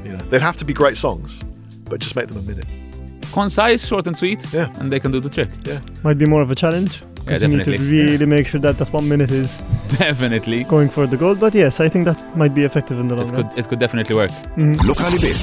You 0.05 0.11
know, 0.13 0.23
they'd 0.29 0.41
have 0.41 0.57
to 0.57 0.65
be 0.65 0.73
great 0.73 0.97
songs, 0.97 1.43
but 1.89 1.99
just 1.99 2.15
make 2.15 2.27
them 2.27 2.37
a 2.37 2.41
minute. 2.43 2.67
Concise, 3.31 3.85
short 3.87 4.05
and 4.07 4.15
sweet, 4.15 4.45
Yeah. 4.53 4.69
and 4.79 4.91
they 4.91 4.99
can 4.99 5.11
do 5.11 5.19
the 5.19 5.29
trick. 5.29 5.49
Yeah. 5.65 5.79
Might 6.03 6.17
be 6.19 6.25
more 6.25 6.41
of 6.41 6.51
a 6.51 6.55
challenge. 6.55 7.01
Yeah, 7.25 7.31
'cause 7.33 7.41
you 7.43 7.47
need 7.47 7.63
to 7.63 7.71
definitely. 7.71 8.01
really 8.01 8.25
make 8.25 8.45
sure 8.47 8.59
that 8.61 8.77
that 8.77 8.91
one 8.93 9.07
minute 9.07 9.31
is 9.31 9.61
Definitely, 9.97 10.65
going 10.65 10.89
for 10.89 11.07
the 11.07 11.15
goal. 11.17 11.35
But 11.35 11.55
yes, 11.55 11.79
I 11.79 11.87
think 11.89 12.03
that 12.05 12.19
might 12.37 12.53
be 12.53 12.63
effective 12.63 12.99
in 12.99 13.07
the 13.07 13.15
long 13.15 13.29
it 13.29 13.31
run. 13.31 13.49
could 13.49 13.59
it 13.59 13.67
could 13.69 13.79
definitely 13.79 14.15
work. 14.15 14.29
Lokali 14.57 15.17
Biss. 15.19 15.41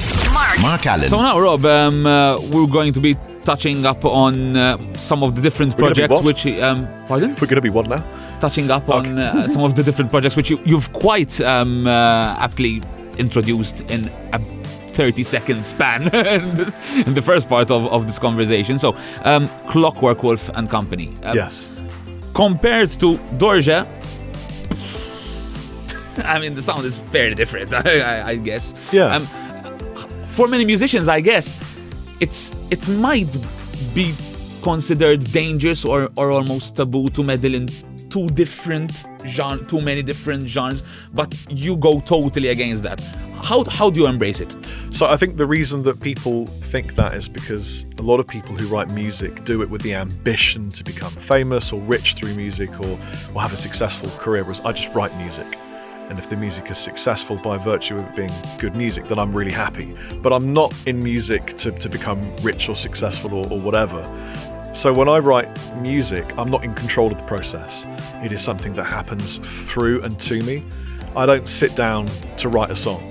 Mark 0.61 0.85
Allen. 0.85 1.09
So 1.09 1.17
now, 1.21 1.39
Rob, 1.39 1.65
um, 1.65 2.05
uh, 2.05 2.39
we're 2.51 2.67
going 2.67 2.93
to 2.93 2.99
be 2.99 3.17
touching 3.43 3.85
up 3.87 4.05
on 4.05 4.55
uh, 4.55 4.77
some 4.95 5.23
of 5.23 5.35
the 5.35 5.41
different 5.41 5.71
We're 5.73 5.85
projects 5.87 6.21
which 6.21 6.45
um, 6.61 6.87
pardon. 7.07 7.29
We're 7.41 7.47
going 7.47 7.55
to 7.55 7.61
be 7.61 7.71
what 7.71 7.87
now? 7.89 8.03
Touching 8.41 8.69
up 8.71 8.89
on 8.89 9.17
uh, 9.17 9.47
some 9.47 9.63
of 9.63 9.75
the 9.75 9.83
different 9.83 10.09
projects 10.09 10.35
which 10.35 10.49
you, 10.49 10.59
you've 10.65 10.91
quite 10.91 11.39
um, 11.41 11.87
uh, 11.87 12.35
aptly 12.39 12.81
introduced 13.17 13.89
in 13.91 14.09
a 14.33 14.39
30 14.39 15.23
second 15.23 15.65
span 15.65 16.03
in, 16.13 16.55
the, 16.55 17.03
in 17.05 17.13
the 17.13 17.21
first 17.21 17.47
part 17.47 17.71
of, 17.71 17.85
of 17.87 18.07
this 18.07 18.19
conversation. 18.19 18.79
So, 18.79 18.95
um, 19.23 19.47
Clockwork 19.67 20.23
Wolf 20.23 20.49
and 20.55 20.69
Company. 20.69 21.13
Um, 21.23 21.35
yes. 21.35 21.71
Compared 22.33 22.89
to 22.89 23.17
Dorje, 23.37 23.87
I 26.25 26.39
mean, 26.39 26.55
the 26.55 26.61
sound 26.61 26.85
is 26.85 26.99
fairly 26.99 27.35
different, 27.35 27.73
I, 27.85 28.29
I 28.29 28.35
guess. 28.35 28.91
Yeah. 28.91 29.15
Um, 29.15 29.25
for 30.25 30.47
many 30.47 30.65
musicians, 30.65 31.07
I 31.07 31.21
guess 31.21 31.57
it's 32.19 32.53
it 32.69 32.87
might 32.87 33.35
be 33.93 34.13
considered 34.61 35.19
dangerous 35.31 35.83
or, 35.83 36.09
or 36.15 36.31
almost 36.31 36.75
taboo 36.75 37.09
to 37.09 37.23
meddle 37.23 37.55
in 37.55 37.67
two 38.11 38.29
different 38.29 39.05
genre, 39.25 39.65
too 39.65 39.81
many 39.81 40.03
different 40.03 40.47
genres, 40.47 40.83
but 41.13 41.35
you 41.49 41.77
go 41.77 41.99
totally 42.01 42.49
against 42.49 42.83
that. 42.83 42.99
How, 43.43 43.63
how 43.63 43.89
do 43.89 44.01
you 44.01 44.07
embrace 44.07 44.39
it? 44.39 44.55
So 44.91 45.07
I 45.07 45.17
think 45.17 45.37
the 45.37 45.47
reason 45.47 45.81
that 45.83 45.99
people 45.99 46.45
think 46.45 46.95
that 46.95 47.15
is 47.15 47.27
because 47.27 47.85
a 47.97 48.03
lot 48.03 48.19
of 48.19 48.27
people 48.27 48.55
who 48.55 48.67
write 48.67 48.91
music 48.91 49.43
do 49.45 49.63
it 49.63 49.69
with 49.69 49.81
the 49.81 49.95
ambition 49.95 50.69
to 50.69 50.83
become 50.83 51.11
famous 51.11 51.73
or 51.73 51.79
rich 51.81 52.13
through 52.13 52.35
music 52.35 52.69
or, 52.79 52.99
or 53.33 53.41
have 53.41 53.53
a 53.53 53.57
successful 53.57 54.09
career, 54.19 54.43
whereas 54.43 54.59
I 54.59 54.73
just 54.73 54.93
write 54.93 55.15
music. 55.17 55.57
And 56.09 56.19
if 56.19 56.29
the 56.29 56.35
music 56.35 56.69
is 56.69 56.77
successful 56.77 57.37
by 57.37 57.57
virtue 57.57 57.95
of 57.95 58.05
it 58.05 58.15
being 58.15 58.31
good 58.59 58.75
music, 58.75 59.07
then 59.07 59.17
I'm 59.17 59.33
really 59.33 59.53
happy. 59.53 59.93
But 60.21 60.33
I'm 60.33 60.51
not 60.51 60.73
in 60.85 60.99
music 60.99 61.55
to, 61.59 61.71
to 61.71 61.87
become 61.87 62.21
rich 62.41 62.67
or 62.67 62.75
successful 62.75 63.33
or, 63.33 63.49
or 63.49 63.59
whatever. 63.59 64.01
So 64.73 64.93
when 64.93 65.09
I 65.09 65.19
write 65.19 65.49
music, 65.75 66.37
I'm 66.37 66.49
not 66.49 66.63
in 66.63 66.73
control 66.73 67.11
of 67.11 67.17
the 67.17 67.23
process. 67.25 67.85
It 68.23 68.31
is 68.31 68.41
something 68.41 68.73
that 68.75 68.85
happens 68.85 69.37
through 69.69 70.01
and 70.01 70.17
to 70.21 70.41
me. 70.43 70.63
I 71.15 71.25
don't 71.25 71.47
sit 71.47 71.75
down 71.75 72.07
to 72.37 72.47
write 72.47 72.69
a 72.69 72.75
song. 72.75 73.03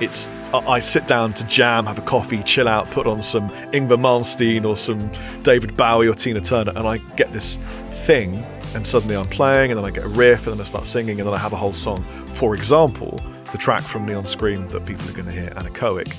It's 0.00 0.30
I 0.54 0.80
sit 0.80 1.06
down 1.06 1.34
to 1.34 1.44
jam, 1.44 1.86
have 1.86 1.98
a 1.98 2.02
coffee, 2.02 2.42
chill 2.42 2.66
out, 2.66 2.90
put 2.90 3.06
on 3.06 3.22
some 3.22 3.50
Yngwie 3.72 3.98
Malmsteen 3.98 4.64
or 4.64 4.76
some 4.76 5.10
David 5.42 5.76
Bowie 5.76 6.08
or 6.08 6.14
Tina 6.14 6.40
Turner, 6.40 6.72
and 6.74 6.86
I 6.86 6.98
get 7.16 7.32
this 7.32 7.56
thing, 8.04 8.44
and 8.74 8.86
suddenly 8.86 9.16
I'm 9.16 9.28
playing, 9.28 9.70
and 9.70 9.78
then 9.78 9.84
I 9.84 9.90
get 9.90 10.04
a 10.04 10.08
riff, 10.08 10.46
and 10.46 10.54
then 10.54 10.60
I 10.60 10.64
start 10.64 10.86
singing, 10.86 11.20
and 11.20 11.26
then 11.26 11.34
I 11.34 11.38
have 11.38 11.54
a 11.54 11.56
whole 11.56 11.72
song. 11.72 12.02
For 12.26 12.54
example, 12.54 13.18
the 13.50 13.56
track 13.56 13.82
from 13.82 14.04
Neon 14.04 14.26
Scream 14.26 14.68
that 14.68 14.84
people 14.84 15.08
are 15.08 15.12
going 15.12 15.28
to 15.28 15.32
hear, 15.32 15.46
Anechoic, 15.56 16.12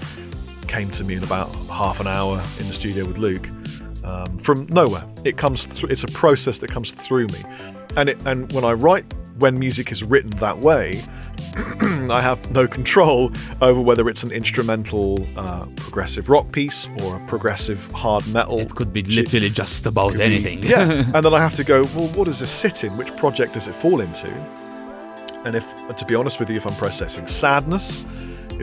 came 0.67 0.89
to 0.91 1.03
me 1.03 1.15
in 1.15 1.23
about 1.23 1.53
half 1.67 1.99
an 1.99 2.07
hour 2.07 2.41
in 2.59 2.67
the 2.67 2.73
studio 2.73 3.05
with 3.05 3.19
Luke 3.19 3.47
um, 4.03 4.37
from 4.39 4.67
nowhere. 4.67 5.05
It 5.23 5.37
comes 5.37 5.65
through. 5.65 5.89
It's 5.89 6.03
a 6.03 6.07
process 6.07 6.59
that 6.59 6.69
comes 6.69 6.91
through 6.91 7.27
me, 7.27 7.43
and 7.95 8.09
it, 8.09 8.25
and 8.25 8.51
when 8.53 8.63
I 8.65 8.73
write, 8.73 9.05
when 9.39 9.57
music 9.57 9.91
is 9.91 10.03
written 10.03 10.31
that 10.31 10.59
way, 10.59 11.01
I 12.09 12.21
have 12.21 12.51
no 12.51 12.67
control 12.67 13.31
over 13.61 13.79
whether 13.79 14.09
it's 14.09 14.23
an 14.23 14.31
instrumental 14.31 15.27
uh, 15.37 15.65
progressive 15.75 16.29
rock 16.29 16.51
piece 16.51 16.89
or 17.01 17.17
a 17.17 17.25
progressive 17.27 17.91
hard 17.91 18.25
metal. 18.27 18.59
It 18.59 18.73
could 18.75 18.91
be 18.93 19.03
literally 19.03 19.49
just 19.49 19.85
about 19.85 20.09
could 20.11 20.17
be- 20.19 20.23
anything. 20.23 20.63
yeah, 20.63 20.91
and 21.13 21.25
then 21.25 21.33
I 21.33 21.39
have 21.39 21.55
to 21.55 21.63
go. 21.63 21.83
Well, 21.95 22.07
what 22.09 22.25
does 22.25 22.39
this 22.39 22.51
sit 22.51 22.83
in? 22.83 22.95
Which 22.97 23.15
project 23.17 23.53
does 23.53 23.67
it 23.67 23.75
fall 23.75 23.99
into? 24.01 24.27
And 25.45 25.55
if, 25.55 25.65
to 25.97 26.05
be 26.05 26.15
honest 26.15 26.39
with 26.39 26.49
you, 26.49 26.55
if 26.55 26.65
I'm 26.65 26.75
processing 26.75 27.27
sadness, 27.27 28.05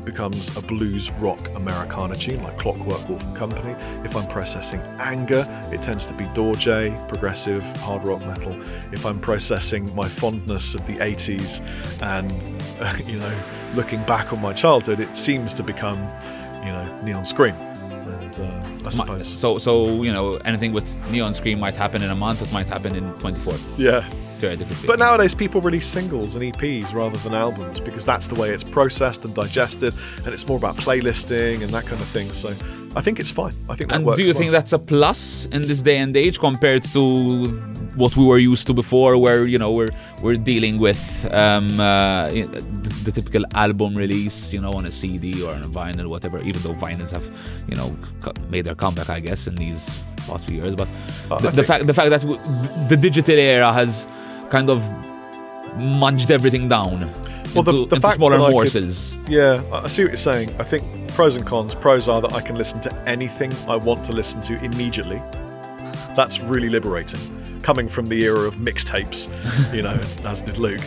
it 0.01 0.07
becomes 0.07 0.57
a 0.57 0.63
blues 0.63 1.11
rock 1.13 1.39
Americana 1.55 2.17
tune 2.17 2.43
like 2.43 2.57
Clockwork 2.59 3.07
Wolf 3.07 3.23
and 3.23 3.37
Company. 3.37 3.75
If 4.03 4.17
I'm 4.17 4.27
processing 4.29 4.81
anger, 4.99 5.47
it 5.71 5.83
tends 5.83 6.07
to 6.07 6.15
be 6.15 6.25
Dorje, 6.27 6.97
progressive 7.09 7.63
hard 7.79 8.07
rock 8.07 8.25
metal. 8.27 8.59
If 8.93 9.05
I'm 9.05 9.21
processing 9.21 9.95
my 9.95 10.09
fondness 10.09 10.75
of 10.75 10.87
the 10.87 10.97
80s 10.97 11.61
and, 12.01 12.33
uh, 12.81 12.97
you 13.07 13.19
know, 13.19 13.43
looking 13.75 14.03
back 14.05 14.33
on 14.33 14.41
my 14.41 14.55
childhood, 14.55 15.01
it 15.01 15.15
seems 15.17 15.53
to 15.55 15.63
become, 15.63 15.99
you 16.65 16.73
know, 16.73 17.01
Neon 17.03 17.27
Scream. 17.27 17.55
And 17.55 18.41
uh, 18.41 18.87
I 18.87 18.89
suppose. 18.89 19.39
So, 19.39 19.59
so 19.59 20.03
you 20.03 20.15
know, 20.15 20.37
anything 20.47 20.73
with 20.73 20.97
Neon 21.11 21.35
Scream 21.35 21.61
might 21.61 21.77
happen 21.77 22.03
in 22.03 22.09
a 22.09 22.15
month. 22.15 22.41
It 22.41 22.51
might 22.53 22.67
happen 22.67 22.97
in 22.97 23.13
24. 23.21 23.55
yeah. 23.77 24.11
But 24.87 24.99
nowadays, 24.99 25.35
people 25.35 25.61
release 25.61 25.87
singles 25.87 26.35
and 26.37 26.43
EPs 26.53 26.93
rather 26.95 27.19
than 27.25 27.35
albums 27.35 27.79
because 27.81 28.05
that's 28.07 28.27
the 28.29 28.35
way 28.41 28.49
it's 28.51 28.65
processed 28.65 29.25
and 29.25 29.35
digested, 29.35 29.93
and 30.25 30.31
it's 30.35 30.47
more 30.47 30.57
about 30.59 30.77
playlisting 30.77 31.63
and 31.63 31.71
that 31.71 31.85
kind 31.87 32.01
of 32.01 32.09
thing. 32.09 32.29
So 32.33 32.49
I 32.97 33.01
think 33.03 33.21
it's 33.21 33.31
fine. 33.31 33.55
I 33.69 33.75
think 33.77 33.91
that 33.91 33.97
And 33.97 34.05
works. 34.07 34.17
do 34.19 34.23
you 34.23 34.33
well. 34.33 34.39
think 34.41 34.53
that's 34.53 34.73
a 34.73 34.79
plus 34.79 35.47
in 35.47 35.63
this 35.63 35.83
day 35.83 35.99
and 35.99 36.17
age 36.17 36.39
compared 36.39 36.83
to 36.97 37.49
what 37.97 38.17
we 38.17 38.25
were 38.25 38.39
used 38.39 38.67
to 38.69 38.75
before, 38.75 39.19
where 39.19 39.47
you 39.47 39.59
know 39.59 39.73
we're 39.73 39.91
we're 40.23 40.37
dealing 40.53 40.79
with 40.79 41.03
um, 41.33 41.79
uh, 41.81 42.29
the, 42.31 43.01
the 43.05 43.13
typical 43.13 43.45
album 43.55 43.95
release, 43.95 44.53
you 44.53 44.61
know, 44.61 44.73
on 44.75 44.87
a 44.87 44.93
CD 44.93 45.43
or 45.43 45.53
on 45.55 45.63
a 45.63 45.69
vinyl, 45.69 46.07
whatever. 46.09 46.39
Even 46.43 46.63
though 46.63 46.75
vinyls 46.75 47.11
have, 47.11 47.27
you 47.69 47.77
know, 47.77 47.89
made 48.51 48.65
their 48.65 48.75
comeback, 48.77 49.11
I 49.11 49.21
guess, 49.21 49.47
in 49.47 49.55
these 49.57 50.03
past 50.27 50.47
few 50.47 50.57
years. 50.63 50.75
But 50.77 50.89
Uh, 51.31 51.39
the, 51.41 51.51
the 51.51 51.65
fact 51.65 51.87
the 51.87 51.95
fact 51.95 52.11
that 52.11 52.21
w- 52.23 52.41
the 52.89 52.97
digital 52.97 53.37
era 53.39 53.73
has 53.73 54.07
kind 54.51 54.69
of 54.71 54.83
munched 55.77 56.31
everything 56.31 56.69
down 56.69 57.01
Well, 57.55 57.63
the- 57.63 57.71
into, 57.71 57.73
the 57.73 57.95
into 57.97 58.01
fact 58.01 58.17
smaller 58.17 58.37
I 58.37 58.39
could- 58.47 58.53
morsels. 58.53 59.17
Yeah, 59.29 59.63
I 59.73 59.87
see 59.89 60.03
what 60.03 60.11
you're 60.11 60.17
saying. 60.17 60.55
I 60.59 60.63
think 60.65 60.85
pros 61.15 61.37
and 61.37 61.47
cons. 61.47 61.75
Pros 61.75 62.09
are 62.09 62.21
that 62.21 62.33
I 62.33 62.41
can 62.41 62.57
listen 62.57 62.81
to 62.83 62.95
anything 63.09 63.53
I 63.69 63.77
want 63.77 64.05
to 64.07 64.13
listen 64.13 64.43
to 64.43 64.63
immediately. 64.65 65.21
That's 66.17 66.41
really 66.41 66.69
liberating. 66.69 67.21
Coming 67.63 67.89
from 67.89 68.07
the 68.07 68.23
era 68.25 68.41
of 68.49 68.57
mixtapes, 68.57 69.29
you 69.75 69.83
know, 69.83 69.99
as 70.25 70.41
did 70.41 70.59
Luke. 70.59 70.81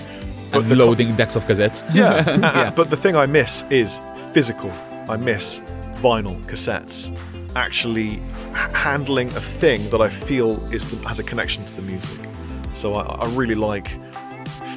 and 0.53 0.63
the 0.65 0.75
con- 0.75 0.77
loading 0.77 1.15
decks 1.15 1.35
of 1.35 1.43
cassettes. 1.45 1.83
Yeah. 1.93 2.23
Uh, 2.27 2.39
Yeah. 2.41 2.71
But 2.75 2.89
the 2.89 2.97
thing 2.97 3.15
I 3.15 3.25
miss 3.25 3.63
is 3.69 3.99
physical. 4.33 4.71
I 5.09 5.17
miss 5.17 5.61
vinyl 6.01 6.41
cassettes. 6.45 7.15
Actually 7.55 8.19
handling 8.53 9.27
a 9.29 9.39
thing 9.41 9.87
that 9.91 10.01
I 10.01 10.09
feel 10.09 10.51
is 10.73 10.87
the, 10.89 11.07
has 11.07 11.19
a 11.19 11.23
connection 11.23 11.65
to 11.65 11.73
the 11.75 11.81
music. 11.81 12.19
So 12.73 12.95
I, 12.95 13.03
I 13.25 13.27
really 13.29 13.55
like 13.55 13.89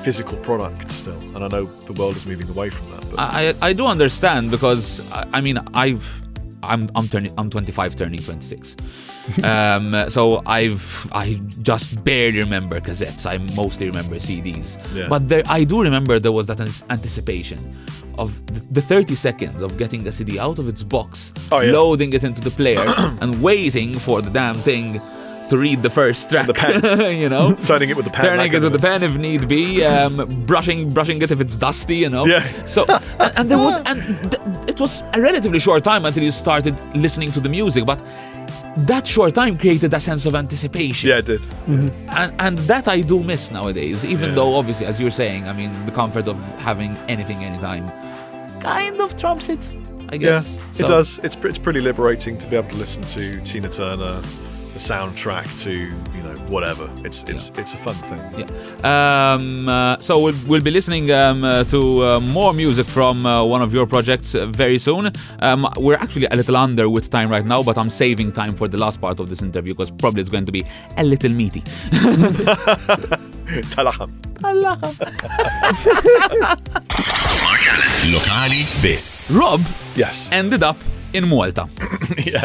physical 0.02 0.36
product 0.38 0.92
still, 0.92 1.18
and 1.34 1.38
I 1.44 1.48
know 1.48 1.64
the 1.64 1.92
world 1.94 2.16
is 2.16 2.26
moving 2.26 2.48
away 2.48 2.70
from 2.70 2.90
that. 2.90 3.10
But 3.10 3.18
I, 3.20 3.54
I 3.60 3.72
do 3.72 3.86
understand 3.86 4.50
because 4.50 5.00
I, 5.12 5.26
I 5.34 5.40
mean 5.40 5.58
I've 5.74 6.22
I'm 6.62 6.88
I'm 6.94 7.08
turning 7.08 7.32
I'm 7.38 7.50
25 7.50 7.96
turning 7.96 8.20
26. 8.20 8.76
um, 9.44 10.08
so 10.08 10.42
I've 10.46 11.08
I 11.12 11.40
just 11.62 12.02
barely 12.04 12.38
remember 12.38 12.80
cassettes. 12.80 13.26
I 13.26 13.38
mostly 13.54 13.86
remember 13.86 14.16
CDs. 14.16 14.78
Yeah. 14.94 15.08
But 15.08 15.28
there 15.28 15.42
I 15.46 15.64
do 15.64 15.82
remember 15.82 16.18
there 16.18 16.32
was 16.32 16.46
that 16.48 16.60
anticipation 16.90 17.58
of 18.18 18.30
the 18.72 18.80
30 18.80 19.14
seconds 19.14 19.60
of 19.60 19.76
getting 19.76 20.06
a 20.08 20.12
CD 20.12 20.38
out 20.38 20.58
of 20.58 20.68
its 20.68 20.82
box, 20.82 21.32
Oh, 21.52 21.60
yeah. 21.60 21.72
loading 21.72 22.12
it 22.14 22.24
into 22.24 22.40
the 22.40 22.50
player, 22.50 22.94
and 23.20 23.42
waiting 23.42 23.98
for 23.98 24.22
the 24.22 24.30
damn 24.30 24.54
thing 24.56 25.00
to 25.48 25.58
read 25.58 25.82
the 25.82 25.90
first 25.90 26.30
track. 26.30 26.46
The 26.46 26.54
pen. 26.54 27.16
you 27.18 27.28
know. 27.28 27.54
turning 27.64 27.90
it 27.90 27.96
with 27.96 28.04
the 28.06 28.10
pen. 28.10 28.24
Turning 28.24 28.52
that 28.52 28.58
it 28.58 28.62
with 28.62 28.72
the 28.72 28.78
pen 28.78 29.02
if 29.02 29.16
need 29.16 29.48
be, 29.48 29.84
um, 29.84 30.26
brushing 30.46 30.90
brushing 30.90 31.20
it 31.22 31.30
if 31.30 31.40
it's 31.40 31.56
dusty, 31.56 31.96
you 31.96 32.08
know. 32.10 32.26
Yeah. 32.26 32.40
So 32.66 32.84
and, 33.18 33.32
and 33.38 33.50
there 33.50 33.58
was 33.58 33.76
and 33.78 34.00
th- 34.30 34.42
it 34.68 34.80
was 34.80 35.02
a 35.14 35.20
relatively 35.20 35.58
short 35.60 35.84
time 35.84 36.04
until 36.04 36.22
you 36.22 36.30
started 36.30 36.80
listening 36.94 37.30
to 37.32 37.40
the 37.40 37.48
music, 37.48 37.86
but 37.86 38.02
that 38.78 39.06
short 39.06 39.34
time 39.34 39.56
created 39.56 39.94
a 39.94 40.00
sense 40.00 40.26
of 40.26 40.34
anticipation. 40.34 41.08
Yeah, 41.08 41.18
it 41.18 41.26
did. 41.26 41.40
And, 41.66 41.90
and 42.38 42.58
that 42.70 42.88
I 42.88 43.00
do 43.00 43.22
miss 43.22 43.50
nowadays, 43.50 44.04
even 44.04 44.28
Yeah. 44.30 44.34
though 44.34 44.54
obviously, 44.54 44.84
as 44.84 45.00
you're 45.00 45.10
saying, 45.10 45.48
I 45.48 45.54
mean, 45.54 45.72
the 45.86 45.92
comfort 45.92 46.28
of 46.28 46.36
having 46.58 46.94
anything 47.08 47.42
anytime 47.42 47.88
kind 48.60 49.00
of 49.00 49.16
trumps 49.16 49.48
it, 49.48 49.60
I 50.10 50.18
guess. 50.18 50.56
Yeah, 50.56 50.62
guess. 50.72 50.80
it 50.80 50.86
does. 50.86 51.18
It's 51.20 51.36
it's 51.36 51.58
pretty 51.58 51.80
liberating 51.80 52.36
to 52.38 52.46
be 52.46 52.56
able 52.56 52.68
to 52.70 52.76
listen 52.76 53.02
to 53.04 53.40
Tina 53.44 53.68
Turner, 53.70 54.20
the 54.76 54.82
soundtrack 54.94 55.46
to 55.64 55.72
you 55.72 56.22
know 56.22 56.34
whatever. 56.54 56.90
It's 57.04 57.24
it's 57.24 57.50
it's 57.56 57.72
a 57.72 57.76
fun 57.78 57.94
thing. 58.10 58.20
Yeah. 58.40 58.46
Um, 59.34 59.68
uh, 59.68 59.96
so 59.98 60.20
we'll, 60.22 60.34
we'll 60.46 60.62
be 60.62 60.70
listening 60.70 61.10
um, 61.12 61.44
uh, 61.44 61.64
to 61.64 61.80
uh, 62.04 62.20
more 62.20 62.52
music 62.52 62.86
from 62.86 63.24
uh, 63.24 63.42
one 63.44 63.62
of 63.62 63.72
your 63.72 63.86
projects 63.86 64.34
uh, 64.34 64.44
very 64.46 64.78
soon. 64.78 65.10
Um, 65.40 65.66
we're 65.78 65.96
actually 65.96 66.26
a 66.30 66.36
little 66.36 66.56
under 66.56 66.88
with 66.90 67.08
time 67.08 67.30
right 67.30 67.44
now, 67.44 67.62
but 67.62 67.78
I'm 67.78 67.88
saving 67.90 68.32
time 68.32 68.54
for 68.54 68.68
the 68.68 68.76
last 68.76 69.00
part 69.00 69.18
of 69.18 69.30
this 69.30 69.40
interview 69.42 69.72
because 69.72 69.90
probably 69.90 70.20
it's 70.20 70.30
going 70.30 70.44
to 70.46 70.52
be 70.52 70.64
a 70.98 71.04
little 71.04 71.30
meaty. 71.32 71.60
Talaham. 73.72 74.10
Lokali 78.12 78.62
biss. 78.82 79.30
Rob 79.34 79.62
Yes. 79.94 80.28
ended 80.32 80.62
up 80.62 80.76
in 81.14 81.26
Malta. 81.28 81.66
yeah. 82.26 82.44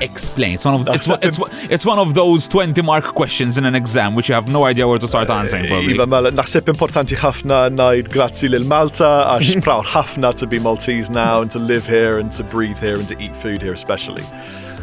Explain. 0.00 0.54
It's 0.54 0.64
one 0.64 0.74
of 0.74 0.88
it's, 0.88 1.08
one- 1.08 1.18
it's, 1.22 1.38
it's 1.70 1.86
one 1.86 1.98
of 1.98 2.14
those 2.14 2.48
20 2.48 2.82
mark 2.82 3.04
questions 3.04 3.58
in 3.58 3.64
an 3.64 3.74
exam 3.74 4.14
which 4.14 4.28
you 4.28 4.34
have 4.34 4.48
no 4.48 4.64
idea 4.64 4.86
where 4.86 4.98
to 4.98 5.08
start 5.08 5.30
answering 5.30 5.66
probably. 5.66 5.94
Iva 5.94 6.06
mela, 6.06 6.30
naħseb 6.32 6.70
importanti 6.74 7.16
ħafna 7.16 7.68
najd 7.74 8.08
grazzi 8.12 8.48
lil 8.48 8.64
Malta 8.64 9.10
għax 9.34 9.62
proud 9.66 9.84
ħafna 9.86 10.34
to 10.36 10.46
be 10.46 10.58
Maltese 10.58 11.10
now 11.10 11.40
and 11.42 11.50
to 11.50 11.58
live 11.58 11.86
here 11.86 12.18
and 12.18 12.30
to 12.32 12.44
breathe 12.44 12.78
here 12.78 12.96
and 12.96 13.08
to 13.08 13.16
eat 13.22 13.34
food 13.36 13.62
here 13.62 13.72
especially. 13.72 14.24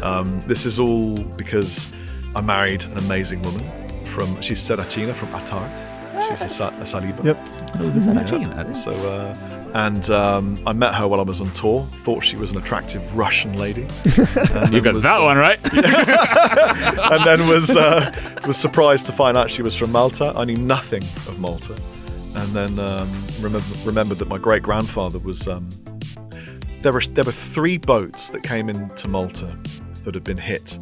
Um, 0.02 0.40
this 0.46 0.66
is 0.66 0.78
all 0.78 1.16
because 1.36 1.92
I 2.34 2.40
married 2.40 2.84
an 2.84 2.98
amazing 2.98 3.42
woman 3.42 3.64
from 4.04 4.40
she's 4.42 4.60
Seracina 4.60 5.14
from 5.14 5.28
Attard. 5.28 5.72
She's 6.38 6.60
a, 6.60 6.64
a 6.64 6.84
Saliba. 6.84 7.24
Yep. 7.24 7.38
Yeah. 8.56 8.72
So, 8.72 8.90
uh, 8.92 9.34
and 9.76 10.08
um, 10.08 10.56
I 10.66 10.72
met 10.72 10.94
her 10.94 11.06
while 11.06 11.20
I 11.20 11.22
was 11.22 11.42
on 11.42 11.50
tour. 11.52 11.80
Thought 11.82 12.24
she 12.24 12.36
was 12.36 12.50
an 12.50 12.56
attractive 12.56 13.14
Russian 13.14 13.58
lady. 13.58 13.82
You 14.06 14.80
then 14.80 14.82
got 14.82 14.94
was- 14.94 15.02
that 15.02 15.20
one 15.22 15.36
right. 15.36 15.58
and 17.12 17.24
then 17.26 17.46
was 17.46 17.70
uh, 17.76 18.10
was 18.46 18.56
surprised 18.56 19.04
to 19.06 19.12
find 19.12 19.36
out 19.36 19.50
she 19.50 19.60
was 19.62 19.76
from 19.76 19.92
Malta. 19.92 20.32
I 20.34 20.44
knew 20.44 20.56
nothing 20.56 21.02
of 21.28 21.38
Malta, 21.38 21.76
and 22.34 22.48
then 22.52 22.78
um, 22.78 23.10
remember, 23.40 23.66
remembered 23.84 24.18
that 24.18 24.28
my 24.28 24.38
great 24.38 24.62
grandfather 24.62 25.18
was. 25.18 25.46
Um, 25.46 25.68
there 26.80 26.92
were 26.92 27.02
there 27.02 27.24
were 27.24 27.32
three 27.32 27.76
boats 27.76 28.30
that 28.30 28.42
came 28.42 28.70
into 28.70 29.08
Malta 29.08 29.58
that 30.04 30.14
had 30.14 30.24
been 30.24 30.38
hit 30.38 30.78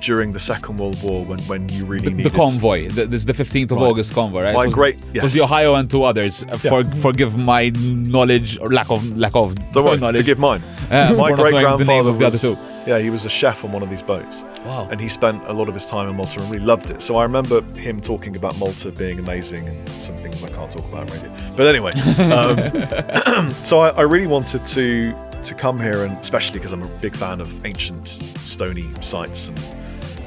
during 0.00 0.30
the 0.32 0.40
Second 0.40 0.76
World 0.78 1.02
War 1.02 1.24
when 1.24 1.38
when 1.40 1.68
you 1.68 1.84
really 1.84 2.12
The, 2.12 2.22
the 2.24 2.30
convoy. 2.30 2.88
The, 2.88 3.06
this 3.06 3.22
is 3.22 3.26
the 3.26 3.32
15th 3.32 3.70
of 3.72 3.78
Right. 3.78 3.86
August 3.86 4.14
convoy, 4.14 4.42
right? 4.44 4.54
My 4.54 4.62
It 4.62 4.66
was, 4.66 4.74
great- 4.74 4.98
it 5.14 5.22
was 5.22 5.34
the 5.34 5.42
Ohio 5.42 5.74
and 5.74 5.90
two 5.90 6.04
others. 6.04 6.44
Uh, 6.44 6.56
For, 6.56 6.84
forgive 6.84 7.36
my 7.36 7.70
knowledge 7.74 8.58
or 8.60 8.70
lack 8.72 8.90
of 8.90 9.16
lack 9.16 9.34
of 9.34 9.54
Don't 9.72 9.84
worry, 9.84 9.96
knowledge. 9.98 10.16
forgive 10.22 10.38
mine. 10.38 10.62
Uh, 10.90 11.14
my 11.18 11.32
great 11.32 11.52
knowing 11.54 11.78
the 11.78 11.84
name 11.84 12.04
grandfather 12.04 12.10
of 12.10 12.18
the 12.18 12.26
other 12.26 12.32
was 12.32 12.40
two. 12.42 12.56
yeah, 12.86 12.98
he 12.98 13.10
was 13.10 13.24
a 13.24 13.28
chef 13.28 13.64
on 13.64 13.72
one 13.72 13.82
of 13.82 13.90
these 13.90 14.02
boats. 14.02 14.44
Wow. 14.64 14.88
And 14.90 15.00
he 15.00 15.08
spent 15.08 15.40
a 15.46 15.52
lot 15.52 15.68
of 15.68 15.74
his 15.74 15.86
time 15.86 16.08
in 16.08 16.16
Malta 16.16 16.40
and 16.40 16.50
really 16.50 16.64
loved 16.64 16.90
it. 16.90 17.02
So 17.02 17.16
I 17.16 17.22
remember 17.22 17.60
him 17.78 18.00
talking 18.00 18.36
about 18.36 18.56
Malta 18.58 18.90
being 18.90 19.18
amazing 19.18 19.68
and 19.68 19.88
some 19.90 20.16
things 20.16 20.42
I 20.42 20.50
can't 20.50 20.70
talk 20.72 20.84
about 20.92 21.08
on 21.10 21.16
radio. 21.16 21.32
But 21.56 21.66
anyway, 21.68 21.92
um, 22.32 23.54
so 23.64 23.78
I, 23.78 23.90
I 23.90 24.02
really 24.02 24.26
wanted 24.26 24.64
to 24.66 25.14
to 25.46 25.54
come 25.54 25.80
here, 25.80 26.04
and 26.04 26.16
especially 26.18 26.58
because 26.58 26.72
I'm 26.72 26.82
a 26.82 26.88
big 26.98 27.16
fan 27.16 27.40
of 27.40 27.64
ancient 27.64 28.08
stony 28.08 28.86
sites 29.00 29.48
and 29.48 29.58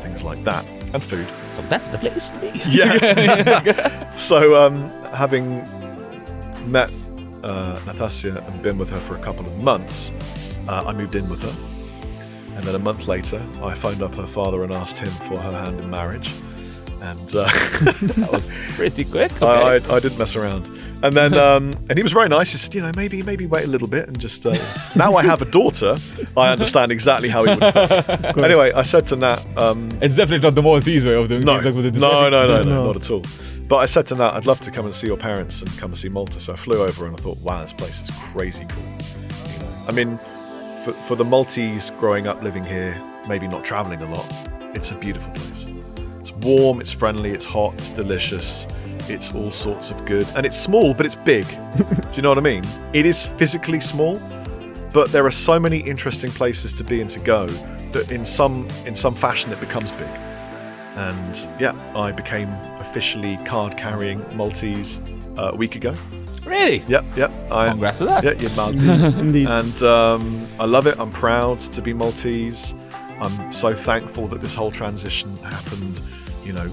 things 0.04 0.24
like 0.24 0.44
that, 0.44 0.66
and 0.94 1.04
food. 1.04 1.28
So 1.56 1.62
that's 1.64 1.90
the 1.90 1.98
place 1.98 2.32
to 2.32 2.40
be. 2.40 2.52
Yeah. 2.70 4.16
so 4.16 4.62
um, 4.66 4.90
having 5.14 5.64
met 6.72 6.92
uh, 7.44 7.80
Natasha 7.86 8.44
and 8.46 8.62
been 8.62 8.78
with 8.78 8.90
her 8.90 9.00
for 9.00 9.16
a 9.16 9.22
couple 9.22 9.46
of 9.46 9.58
months, 9.60 10.12
uh, 10.68 10.84
I 10.88 10.94
moved 10.94 11.16
in 11.16 11.30
with 11.30 11.42
her. 11.44 12.56
And 12.56 12.64
then 12.64 12.76
a 12.76 12.80
month 12.80 13.08
later, 13.08 13.46
I 13.62 13.74
phoned 13.74 14.02
up 14.02 14.16
her 14.16 14.28
father 14.28 14.64
and 14.64 14.74
asked 14.74 15.00
him 15.00 15.12
for 15.28 15.38
her 15.40 15.52
hand 15.52 15.80
in 15.80 15.90
marriage. 15.90 16.32
And 17.02 17.36
uh, 17.36 17.46
That 17.50 18.30
was 18.32 18.50
pretty 18.76 19.06
quick. 19.06 19.42
I, 19.42 19.76
I, 19.78 19.96
I 19.96 20.00
didn't 20.00 20.18
mess 20.18 20.36
around. 20.36 20.66
And 21.02 21.16
then, 21.16 21.34
um, 21.36 21.74
and 21.90 21.98
he 21.98 22.04
was 22.04 22.12
very 22.12 22.28
nice. 22.28 22.52
He 22.52 22.58
said, 22.58 22.76
you 22.76 22.82
know, 22.82 22.92
maybe, 22.96 23.24
maybe 23.24 23.46
wait 23.46 23.64
a 23.64 23.68
little 23.70 23.88
bit 23.88 24.08
and 24.08 24.20
just. 24.20 24.46
Uh, 24.46 24.54
now 24.96 25.16
I 25.16 25.24
have 25.24 25.42
a 25.42 25.46
daughter. 25.46 25.96
I 26.36 26.50
understand 26.50 26.92
exactly 26.92 27.30
how 27.30 27.46
he 27.46 27.56
would. 27.56 27.74
Feel. 27.74 28.44
Anyway, 28.50 28.72
I 28.74 28.82
said 28.84 29.06
to 29.08 29.16
Nat, 29.16 29.46
um, 29.58 29.90
it's 30.02 30.16
definitely 30.16 30.46
not 30.46 30.56
the 30.56 30.62
Maltese 30.64 31.06
way 31.06 31.14
of 31.14 31.30
doing 31.30 31.46
no, 31.46 31.60
things 31.62 31.76
like 31.76 31.94
the 31.94 32.00
no, 32.00 32.30
no, 32.30 32.48
no, 32.48 32.64
no, 32.64 32.64
No. 32.64 32.86
not 32.88 32.96
at 32.98 33.10
all. 33.12 33.24
But 33.68 33.78
I 33.78 33.86
said 33.86 34.08
to 34.08 34.16
Nat, 34.16 34.34
I'd 34.34 34.46
love 34.48 34.60
to 34.62 34.72
come 34.72 34.86
and 34.86 34.94
see 34.94 35.08
your 35.08 35.18
parents 35.18 35.62
and 35.62 35.70
come 35.78 35.92
and 35.92 35.98
see 35.98 36.10
Malta. 36.10 36.40
So 36.40 36.54
I 36.54 36.56
flew 36.56 36.82
over 36.84 37.06
and 37.06 37.16
I 37.16 37.20
thought, 37.20 37.38
wow, 37.40 37.62
this 37.62 37.74
place 37.74 38.02
is 38.02 38.10
crazy 38.12 38.66
cool. 38.68 38.84
You 38.84 39.60
know, 39.60 39.74
I 39.88 39.92
mean, 39.92 40.18
for, 40.84 40.94
for 40.94 41.16
the 41.16 41.26
Maltese 41.26 41.92
growing 41.92 42.28
up 42.28 42.42
living 42.42 42.64
here, 42.64 43.00
maybe 43.28 43.48
not 43.48 43.64
traveling 43.64 44.02
a 44.02 44.12
lot, 44.12 44.26
it's 44.76 44.92
a 44.92 44.96
beautiful 44.96 45.32
place. 45.34 45.68
It's 46.20 46.32
warm, 46.32 46.82
it's 46.82 46.92
friendly, 46.92 47.32
it's 47.32 47.46
hot, 47.46 47.74
it's 47.76 47.90
delicious, 47.90 48.66
it's 49.10 49.34
all 49.34 49.52
sorts 49.52 49.92
of 49.92 50.06
good. 50.06 50.28
And 50.36 50.46
it's 50.46 50.58
small, 50.60 50.94
but 50.94 51.06
it's 51.06 51.16
big. 51.16 51.46
Do 51.78 51.86
you 52.14 52.22
know 52.22 52.30
what 52.30 52.38
I 52.38 52.42
mean? 52.42 52.64
It 52.94 53.06
is 53.06 53.26
physically 53.26 53.80
small, 53.80 54.20
but 54.94 55.12
there 55.12 55.26
are 55.26 55.32
so 55.32 55.60
many 55.60 55.78
interesting 55.80 56.32
places 56.32 56.74
to 56.74 56.84
be 56.84 57.02
and 57.02 57.10
to 57.12 57.20
go 57.20 57.48
that 57.92 58.12
in 58.12 58.26
some 58.26 58.68
in 58.86 58.96
some 58.96 59.14
fashion 59.16 59.52
it 59.52 59.60
becomes 59.60 59.92
big. 59.92 60.10
And 60.96 61.48
yeah, 61.60 61.74
I 61.96 62.12
became 62.12 62.50
officially 62.80 63.38
card 63.46 63.78
carrying 63.78 64.20
Maltese 64.36 65.02
uh, 65.38 65.52
a 65.54 65.56
week 65.56 65.76
ago. 65.76 65.96
Really? 66.46 66.84
Yep, 66.88 67.06
yep. 67.16 67.32
I, 67.52 67.70
Congrats 67.70 68.00
to 68.00 68.06
that. 68.06 68.24
Yeah, 68.24 68.32
you're 68.34 68.56
Maltese. 68.56 69.20
Indeed. 69.20 69.48
and 69.48 69.84
um, 69.84 70.48
I 70.60 70.66
love 70.66 70.88
it. 70.88 71.00
I'm 71.00 71.12
proud 71.12 71.60
to 71.60 71.82
be 71.82 71.94
Maltese. 71.94 72.74
I'm 73.22 73.52
so 73.52 73.74
thankful 73.74 74.28
that 74.28 74.42
this 74.42 74.56
whole 74.56 74.72
transition 74.72 75.36
happened, 75.38 76.02
you 76.44 76.54
know, 76.54 76.72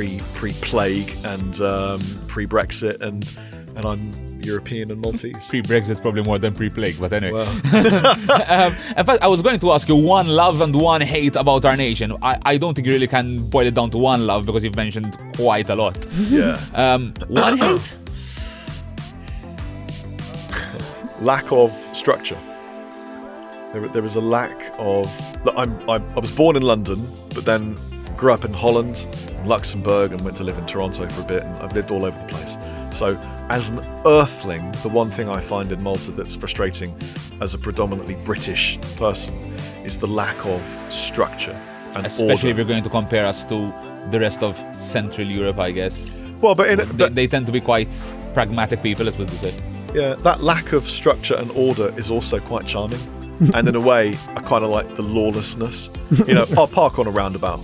pre 0.00 0.18
pre 0.32 0.52
plague 0.62 1.14
and 1.24 1.60
um, 1.60 2.00
pre 2.26 2.46
Brexit, 2.46 3.02
and 3.02 3.36
and 3.76 3.84
I'm 3.84 4.10
European 4.42 4.90
and 4.90 4.98
Maltese. 4.98 5.46
Pre-Brexit, 5.50 6.00
probably 6.00 6.22
more 6.22 6.38
than 6.38 6.54
pre-plague, 6.54 6.98
but 6.98 7.12
anyway. 7.12 7.44
Well, 7.44 8.06
um, 8.48 8.74
in 8.96 9.04
fact, 9.04 9.22
I 9.22 9.28
was 9.28 9.42
going 9.42 9.60
to 9.60 9.72
ask 9.72 9.86
you 9.86 9.96
one 9.96 10.26
love 10.28 10.62
and 10.62 10.74
one 10.74 11.02
hate 11.02 11.36
about 11.36 11.66
our 11.66 11.76
nation. 11.76 12.16
I, 12.22 12.38
I 12.42 12.56
don't 12.56 12.74
think 12.74 12.86
you 12.86 12.94
really 12.94 13.06
can 13.06 13.48
boil 13.50 13.66
it 13.66 13.74
down 13.74 13.90
to 13.90 13.98
one 13.98 14.26
love 14.26 14.46
because 14.46 14.64
you've 14.64 14.76
mentioned 14.76 15.16
quite 15.36 15.68
a 15.68 15.76
lot. 15.76 16.06
yeah. 16.30 16.58
Um, 16.74 17.12
one 17.28 17.58
hate? 17.64 17.98
lack 21.20 21.52
of 21.52 21.72
structure. 21.92 22.38
There, 23.72 23.86
there 23.88 24.02
was 24.02 24.16
a 24.16 24.22
lack 24.22 24.74
of. 24.78 25.06
Look, 25.44 25.54
I'm, 25.56 25.72
I'm, 25.88 26.02
I 26.16 26.18
was 26.18 26.30
born 26.30 26.56
in 26.56 26.62
London, 26.62 27.06
but 27.34 27.44
then 27.44 27.76
grew 28.20 28.34
up 28.34 28.44
in 28.44 28.52
Holland, 28.52 29.06
and 29.26 29.48
Luxembourg, 29.48 30.12
and 30.12 30.20
went 30.20 30.36
to 30.36 30.44
live 30.44 30.58
in 30.58 30.66
Toronto 30.66 31.08
for 31.08 31.22
a 31.22 31.24
bit, 31.24 31.42
and 31.42 31.56
I've 31.56 31.72
lived 31.72 31.90
all 31.90 32.04
over 32.04 32.18
the 32.18 32.28
place. 32.28 32.56
So, 32.92 33.18
as 33.48 33.68
an 33.68 33.80
earthling, 34.04 34.70
the 34.82 34.90
one 34.90 35.10
thing 35.10 35.28
I 35.30 35.40
find 35.40 35.72
in 35.72 35.82
Malta 35.82 36.10
that's 36.12 36.36
frustrating 36.36 36.94
as 37.40 37.54
a 37.54 37.58
predominantly 37.58 38.16
British 38.26 38.78
person 38.96 39.34
is 39.84 39.96
the 39.98 40.06
lack 40.06 40.36
of 40.44 40.62
structure 40.92 41.58
and 41.96 42.06
Especially 42.06 42.50
if 42.50 42.56
you're 42.56 42.66
going 42.66 42.84
to 42.84 42.90
compare 42.90 43.26
us 43.26 43.44
to 43.46 43.72
the 44.10 44.20
rest 44.20 44.42
of 44.42 44.56
Central 44.74 45.26
Europe, 45.26 45.58
I 45.58 45.72
guess. 45.72 46.14
Well, 46.40 46.54
but 46.54 46.68
in 46.68 46.78
They, 46.78 46.84
but, 46.84 47.14
they 47.14 47.26
tend 47.26 47.46
to 47.46 47.52
be 47.52 47.60
quite 47.60 47.88
pragmatic 48.34 48.82
people, 48.82 49.04
let's 49.06 49.16
put 49.16 49.32
it. 49.42 49.60
Yeah, 49.94 50.14
that 50.14 50.42
lack 50.42 50.72
of 50.72 50.88
structure 50.88 51.34
and 51.34 51.50
order 51.52 51.92
is 51.98 52.10
also 52.10 52.38
quite 52.38 52.66
charming. 52.66 53.00
and 53.54 53.66
in 53.66 53.74
a 53.74 53.80
way, 53.80 54.14
I 54.36 54.40
kind 54.40 54.62
of 54.62 54.70
like 54.70 54.94
the 54.96 55.02
lawlessness. 55.02 55.90
You 56.26 56.34
know, 56.34 56.46
I'll 56.56 56.68
park 56.68 56.98
on 56.98 57.06
a 57.06 57.10
roundabout. 57.10 57.60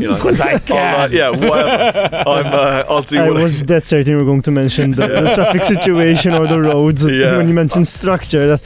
You 0.00 0.08
know, 0.08 0.18
'Cause 0.18 0.40
I 0.40 0.50
I'll, 0.50 0.56
uh, 0.56 0.60
can. 0.60 1.12
yeah, 1.12 1.30
whatever. 1.30 2.16
I'm. 2.26 2.46
Uh, 2.46 2.84
I'll 2.88 3.02
do 3.02 3.18
I 3.20 3.28
what 3.28 3.42
was 3.42 3.62
dead 3.62 3.84
certain 3.86 4.12
you 4.12 4.16
were 4.18 4.24
going 4.24 4.42
to 4.42 4.50
mention 4.50 4.90
the, 4.92 5.06
the 5.06 5.34
traffic 5.34 5.64
situation 5.64 6.32
or 6.34 6.46
the 6.46 6.60
roads 6.60 7.04
Yeah. 7.08 7.36
when 7.36 7.48
you 7.48 7.54
mentioned 7.54 7.86
structure. 7.88 8.46
That 8.48 8.62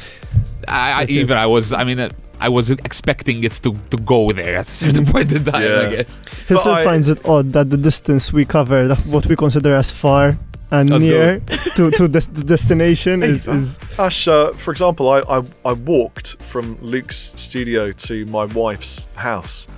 I, 0.69 0.93
I 0.93 0.99
That's 1.05 1.11
it. 1.11 1.21
even 1.21 1.37
I 1.37 1.47
was, 1.47 1.73
I 1.73 1.85
mean, 1.85 1.99
uh, 2.01 2.09
I 2.41 2.49
was 2.49 2.71
expecting 2.71 3.45
it 3.45 3.53
to, 3.65 3.73
to 3.91 3.97
go 3.99 4.33
there 4.33 4.57
at 4.57 4.67
a 4.67 4.71
certain 4.71 5.07
point 5.13 5.33
in 5.33 5.45
time, 5.45 5.63
I 5.87 5.87
guess. 5.97 6.21
he 6.49 6.57
still 6.57 6.73
I- 6.73 6.85
finds 6.85 7.09
it 7.09 7.25
odd 7.27 7.51
that 7.51 7.71
the 7.71 7.77
distance 7.77 8.33
we 8.33 8.45
cover, 8.45 8.95
what 9.15 9.27
we 9.27 9.37
consider 9.37 9.75
as 9.75 9.91
far 9.91 10.37
and 10.71 10.91
Let's 10.91 11.05
near 11.05 11.41
to, 11.77 11.91
to 11.93 12.09
des- 12.09 12.31
the 12.33 12.43
destination, 12.43 13.23
is, 13.23 13.47
is 13.47 13.79
Ash, 13.99 14.27
uh, 14.27 14.51
for 14.53 14.73
example, 14.73 15.09
I, 15.09 15.21
I 15.39 15.43
I 15.65 15.73
walked 15.75 16.43
from 16.43 16.77
Luke's 16.81 17.33
studio 17.37 17.93
to 17.93 18.27
my 18.27 18.45
wife's 18.47 19.07
house. 19.15 19.69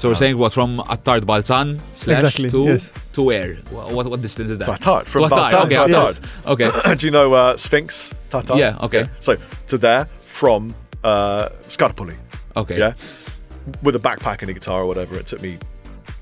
So 0.00 0.08
we're 0.08 0.14
saying 0.14 0.38
what 0.38 0.54
from 0.54 0.78
Attard 0.78 1.24
Balzan 1.26 1.78
slash 1.94 2.24
Exactly, 2.24 2.48
to 2.48 2.64
yes. 2.64 2.90
to 3.12 3.22
where? 3.22 3.56
What 3.70 4.06
what 4.06 4.22
distance 4.22 4.48
is 4.48 4.56
that? 4.56 4.64
To 4.64 4.72
Attard, 4.72 5.04
from 5.04 5.28
To 5.28 5.34
Attard, 5.34 5.50
Balzan 5.50 5.64
okay, 5.66 5.74
to 5.74 5.84
Attard. 5.84 6.20
Attard. 6.20 6.52
Okay. 6.52 6.94
Do 6.98 7.06
you 7.06 7.10
know 7.10 7.34
uh, 7.34 7.56
Sphinx? 7.58 8.14
Tatar? 8.30 8.56
Yeah, 8.56 8.78
okay. 8.80 9.04
So 9.20 9.36
to 9.66 9.76
there 9.76 10.06
from 10.22 10.74
uh, 11.04 11.50
Scarpoli. 11.68 12.16
Okay. 12.56 12.78
yeah, 12.78 12.94
with 13.82 13.94
a 13.94 13.98
backpack 13.98 14.40
and 14.40 14.48
a 14.48 14.54
guitar 14.54 14.80
or 14.80 14.86
whatever. 14.86 15.18
It 15.18 15.26
took 15.26 15.42
me 15.42 15.58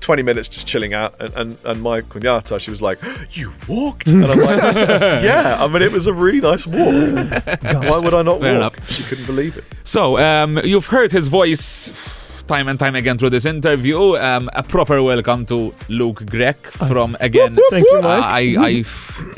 20 0.01 0.23
minutes 0.23 0.49
just 0.49 0.67
chilling 0.67 0.93
out, 0.93 1.15
and 1.21 1.33
and, 1.35 1.57
and 1.63 1.81
my 1.81 2.01
cuñata, 2.01 2.59
she 2.59 2.71
was 2.71 2.81
like, 2.81 2.99
"You 3.31 3.53
walked," 3.65 4.09
and 4.09 4.25
I'm 4.25 4.39
like, 4.39 4.61
"Yeah." 5.23 5.55
I 5.57 5.67
mean, 5.69 5.83
it 5.83 5.93
was 5.93 6.05
a 6.05 6.11
really 6.13 6.41
nice 6.41 6.67
walk. 6.67 6.85
Why 7.61 7.99
would 8.03 8.13
I 8.13 8.23
not 8.23 8.41
Fair 8.41 8.59
walk? 8.59 8.73
enough. 8.75 8.91
She 8.91 9.03
couldn't 9.03 9.25
believe 9.25 9.55
it. 9.55 9.63
So, 9.85 10.17
um, 10.17 10.59
you've 10.65 10.87
heard 10.87 11.13
his 11.13 11.29
voice 11.29 12.18
time 12.49 12.67
and 12.67 12.79
time 12.79 12.95
again 12.95 13.15
through 13.19 13.29
this 13.29 13.45
interview. 13.45 14.15
Um, 14.17 14.49
a 14.53 14.63
proper 14.63 15.03
welcome 15.03 15.45
to 15.45 15.71
Luke 15.87 16.21
Grech 16.25 16.57
from 16.89 17.15
again. 17.19 17.55
Thank 17.69 17.85
you, 17.91 17.99
Uh, 17.99 18.01
Mike. 18.01 18.23
I, 18.23 18.41
I, 18.67 18.69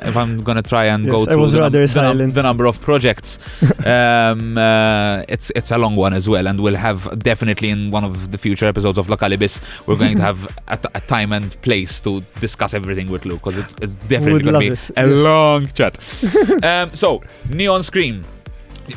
if 0.09 0.15
I'm 0.15 0.41
gonna 0.47 0.61
try 0.61 0.85
and 0.85 1.03
Yes, 1.05 1.11
go 1.11 1.25
through 1.25 1.47
the, 1.47 1.59
num- 1.59 1.71
the, 1.73 2.13
num- 2.13 2.29
the 2.39 2.41
number 2.43 2.65
of 2.67 2.79
projects, 2.79 3.37
um, 3.85 4.57
uh, 4.57 5.23
it's 5.27 5.51
it's 5.57 5.71
a 5.71 5.77
long 5.77 5.97
one 5.97 6.13
as 6.13 6.29
well, 6.29 6.47
and 6.47 6.57
we'll 6.63 6.75
have 6.89 6.99
definitely 7.19 7.69
in 7.69 7.91
one 7.91 8.05
of 8.05 8.31
the 8.31 8.37
future 8.37 8.65
episodes 8.65 8.97
of 8.97 9.07
Lokali 9.07 9.35
Biss, 9.37 9.59
we're 9.87 9.97
going 9.97 10.15
to 10.15 10.21
have 10.31 10.39
a, 10.69 10.77
t- 10.77 10.89
a 10.95 11.01
time 11.01 11.33
and 11.33 11.61
place 11.61 11.99
to 12.01 12.21
discuss 12.39 12.73
everything 12.73 13.11
with 13.11 13.25
Luke 13.25 13.39
because 13.43 13.57
it's, 13.57 13.75
it's 13.81 13.95
definitely 14.07 14.43
Would 14.43 14.43
going 14.45 14.53
to 14.53 14.59
be 14.59 14.67
it, 14.67 14.79
a 14.95 15.07
yes. 15.07 15.23
long 15.29 15.67
chat. 15.77 16.63
um, 16.63 16.95
so 16.95 17.21
Neon 17.49 17.83
Scream. 17.83 18.21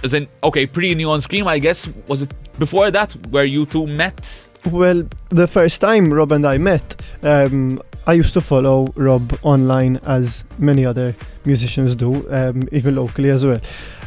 As 0.02 0.14
in, 0.14 0.28
okay, 0.42 0.66
pre 0.66 0.94
Neon 0.94 1.20
Scream, 1.20 1.46
I 1.46 1.59
guess. 1.59 1.88
Was 2.09 2.22
it 2.22 2.33
before 2.59 2.90
that 2.90 3.12
where 3.30 3.44
you 3.44 3.66
two 3.66 3.87
met? 3.87 4.48
Well, 4.70 5.04
the 5.28 5.46
first 5.46 5.80
time 5.80 6.12
Rob 6.12 6.33
and 6.33 6.46
I 6.46 6.59
met, 6.59 6.96
um, 7.22 7.83
I 8.07 8.14
used 8.14 8.33
to 8.35 8.40
follow 8.40 8.87
Rob 8.96 9.38
online 9.42 9.98
as 10.07 10.44
many 10.59 10.87
other 10.87 11.14
musicians 11.44 11.94
do, 11.94 12.26
um, 12.30 12.62
even 12.72 12.96
locally 12.96 13.30
as 13.30 13.44
well. 13.44 13.61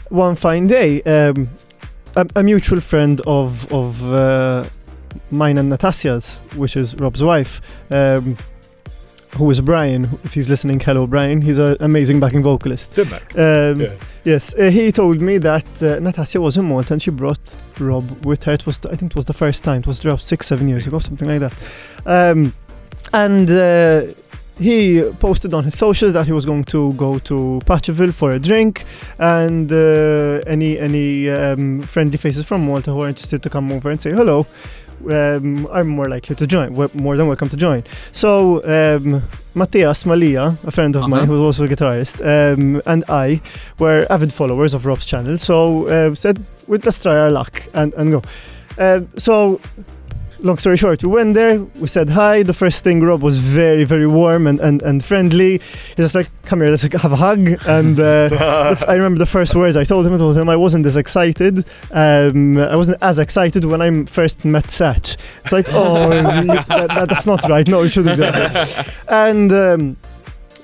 One 0.10 0.36
fine 0.36 0.65
day, 0.65 1.02
um, 1.04 1.50
a, 2.15 2.28
a 2.36 2.43
mutual 2.43 2.80
friend 2.80 3.21
of 3.28 3.71
of 3.71 4.12
uh, 4.12 4.65
mine 5.32 5.58
and 5.58 5.69
Natasha's, 5.69 6.38
which 6.56 6.76
is 6.76 6.95
Rob's 6.95 7.21
wife, 7.21 7.62
um, 7.91 8.38
who 9.36 9.50
is 9.52 9.60
Brian. 9.62 10.06
If 10.24 10.34
he's 10.34 10.50
listening, 10.50 10.80
hello 10.80 11.06
Brian. 11.08 11.42
He's 11.42 11.58
an 11.58 11.78
amazing 11.80 12.20
backing 12.20 12.44
vocalist. 12.44 12.94
Um, 13.36 13.82
Yeah. 13.82 13.94
Yes, 14.24 14.54
uh, 14.56 14.70
he 14.70 14.92
told 14.92 15.22
me 15.22 15.38
that 15.38 15.66
uh, 15.82 16.00
Natasha 16.00 16.42
was 16.42 16.58
in 16.58 16.66
Malta 16.66 16.94
and 16.94 17.02
she 17.02 17.12
brought 17.12 17.56
Rob 17.80 18.26
with 18.26 18.44
her. 18.44 18.54
It 18.54 18.66
was, 18.66 18.80
I 18.86 18.96
think, 18.96 19.13
it 19.13 19.16
was 19.16 19.26
the 19.26 19.34
first 19.34 19.63
time. 19.63 19.80
It 19.82 19.88
was 19.88 20.04
about 20.04 20.22
six, 20.22 20.48
seven 20.48 20.68
years 20.68 20.86
ago, 20.86 21.00
something 21.00 21.28
like 21.28 21.40
that. 21.40 21.54
Um, 22.06 22.54
and 23.13 23.50
uh, 23.50 24.02
he 24.60 25.02
posted 25.20 25.54
on 25.54 25.63
his 25.63 25.78
socials 25.78 26.12
that 26.13 26.26
he 26.26 26.34
was 26.34 26.46
going 26.46 26.66
to 26.66 26.92
go 26.94 27.20
to 27.20 27.62
Paceville 27.66 28.13
for 28.13 28.32
a 28.32 28.40
drink, 28.40 28.84
and 29.20 29.72
uh, 29.72 30.42
any 30.48 30.78
any 30.80 31.30
um, 31.30 31.82
friendly 31.84 32.18
faces 32.18 32.46
from 32.46 32.66
Malta 32.66 32.92
who 32.92 33.02
are 33.04 33.08
interested 33.10 33.42
to 33.44 33.50
come 33.50 33.72
over 33.72 33.90
and 33.92 34.02
say 34.02 34.10
hello. 34.12 34.46
Um, 35.05 35.67
are 35.67 35.83
more 35.83 36.10
likely 36.10 36.36
to 36.36 36.47
join. 36.47 36.73
More 36.73 37.15
than 37.17 37.27
welcome 37.27 37.49
to 37.49 37.57
join. 37.57 37.83
So 38.12 38.62
um, 38.63 39.21
Matthias 39.53 40.05
Mallia, 40.05 40.57
a 40.65 40.71
friend 40.71 40.95
of 40.95 41.01
Uh-huh. 41.03 41.10
mine 41.15 41.27
who's 41.27 41.39
also 41.45 41.63
a 41.65 41.67
guitarist, 41.67 42.19
um, 42.21 42.81
and 42.86 43.03
I 43.07 43.41
were 43.79 44.07
avid 44.10 44.31
followers 44.33 44.73
of 44.73 44.86
Rob's 44.86 45.05
channel. 45.05 45.38
So 45.38 45.86
uh, 45.88 46.13
said, 46.15 46.38
well, 46.67 46.79
let's 46.83 47.01
try 47.01 47.15
our 47.15 47.29
luck 47.31 47.62
and, 47.73 47.93
and 47.93 48.12
go. 48.12 48.21
Uh, 48.79 49.01
so, 49.17 49.60
long 50.39 50.58
story 50.58 50.78
short, 50.78 51.04
we 51.04 51.10
went 51.10 51.34
there, 51.34 51.60
we 51.80 51.88
said 51.88 52.10
hi. 52.10 52.43
The 52.43 52.54
first 52.54 52.84
thing, 52.84 53.02
Rob 53.02 53.21
was 53.21 53.39
very, 53.39 53.84
very 53.84 54.08
warm 54.08 54.47
and, 54.47 54.60
and, 54.60 54.82
and 54.84 55.04
friendly. 55.04 55.58
He's 55.60 55.95
just 55.95 56.15
like, 56.15 56.30
come 56.43 56.62
here, 56.62 56.69
let's 56.69 56.84
have 57.02 57.12
a 57.12 57.15
hug. 57.15 57.47
And 57.67 58.00
uh, 58.00 58.76
I 58.88 58.93
remember 58.95 59.19
the 59.19 59.26
first 59.26 59.56
words 59.56 59.76
I 59.78 59.84
told 59.84 60.06
him, 60.06 60.13
I 60.13 60.17
told 60.17 60.38
him 60.38 60.50
I 60.50 60.56
wasn't 60.56 60.86
as 60.86 60.95
excited. 60.97 61.65
Um, 61.91 62.58
I 62.58 62.76
wasn't 62.76 63.02
as 63.02 63.19
excited 63.19 63.65
when 63.65 63.82
I 63.82 64.06
first 64.06 64.45
met 64.45 64.65
Satch. 64.65 65.17
It's 65.43 65.52
like, 65.52 65.65
oh, 65.69 66.10
that, 66.21 66.67
that- 66.67 67.10
that's 67.10 67.26
not 67.26 67.43
right. 67.50 67.67
No, 67.67 67.82
you 67.84 67.89
shouldn't 67.89 68.15
do 68.17 68.21
that. 68.23 68.93
And 69.08 69.52
um, 69.52 69.97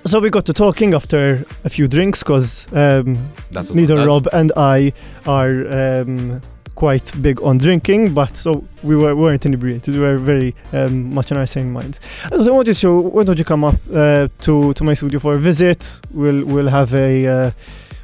so 0.05 0.19
we 0.19 0.29
got 0.29 0.45
to 0.47 0.53
talking 0.53 0.93
after 0.93 1.45
a 1.63 1.69
few 1.69 1.87
drinks 1.87 2.21
because 2.23 2.71
um, 2.73 3.31
neither. 3.73 3.95
Rob 4.05 4.27
and 4.33 4.51
I 4.57 4.91
are 5.25 6.01
um, 6.01 6.41
quite 6.75 7.21
big 7.21 7.41
on 7.41 7.57
drinking, 7.57 8.13
but 8.13 8.35
so 8.35 8.63
we 8.83 8.95
were, 8.95 9.15
weren't 9.15 9.45
inebriated. 9.45 9.93
We 9.95 10.01
were 10.01 10.17
very 10.17 10.55
um, 10.71 11.13
much 11.13 11.31
in 11.31 11.37
our 11.37 11.45
sane 11.45 11.71
minds. 11.71 11.99
So 12.29 12.47
I 12.47 12.51
wanted 12.51 12.77
to, 12.77 12.99
why 12.99 13.23
don't 13.23 13.37
you 13.37 13.45
come 13.45 13.63
up 13.63 13.75
uh, 13.93 14.27
to 14.39 14.73
to 14.73 14.83
my 14.83 14.93
studio 14.93 15.19
for 15.19 15.33
a 15.33 15.39
visit? 15.39 16.01
We'll 16.11 16.45
we'll 16.45 16.69
have 16.69 16.93
a 16.93 17.27
uh, 17.27 17.51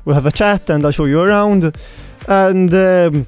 we'll 0.05 0.15
have 0.15 0.25
a 0.25 0.32
chat 0.32 0.69
and 0.69 0.86
I'll 0.86 0.91
show 0.91 1.05
you 1.05 1.21
around. 1.21 1.75
And 2.27 2.73
um, 2.73 3.27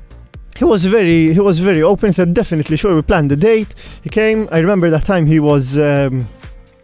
he 0.58 0.66
was 0.66 0.86
very 0.86 1.34
he 1.34 1.40
was 1.40 1.60
very 1.60 1.82
open. 1.82 2.10
He 2.10 2.14
said 2.14 2.34
definitely 2.34 2.78
sure. 2.78 2.96
We 2.96 3.02
planned 3.02 3.32
the 3.32 3.36
date. 3.36 3.74
He 4.04 4.10
came. 4.10 4.48
I 4.52 4.60
remember 4.60 4.90
that 4.92 5.06
time 5.06 5.26
he 5.26 5.40
was. 5.40 5.78
Um, 5.78 6.28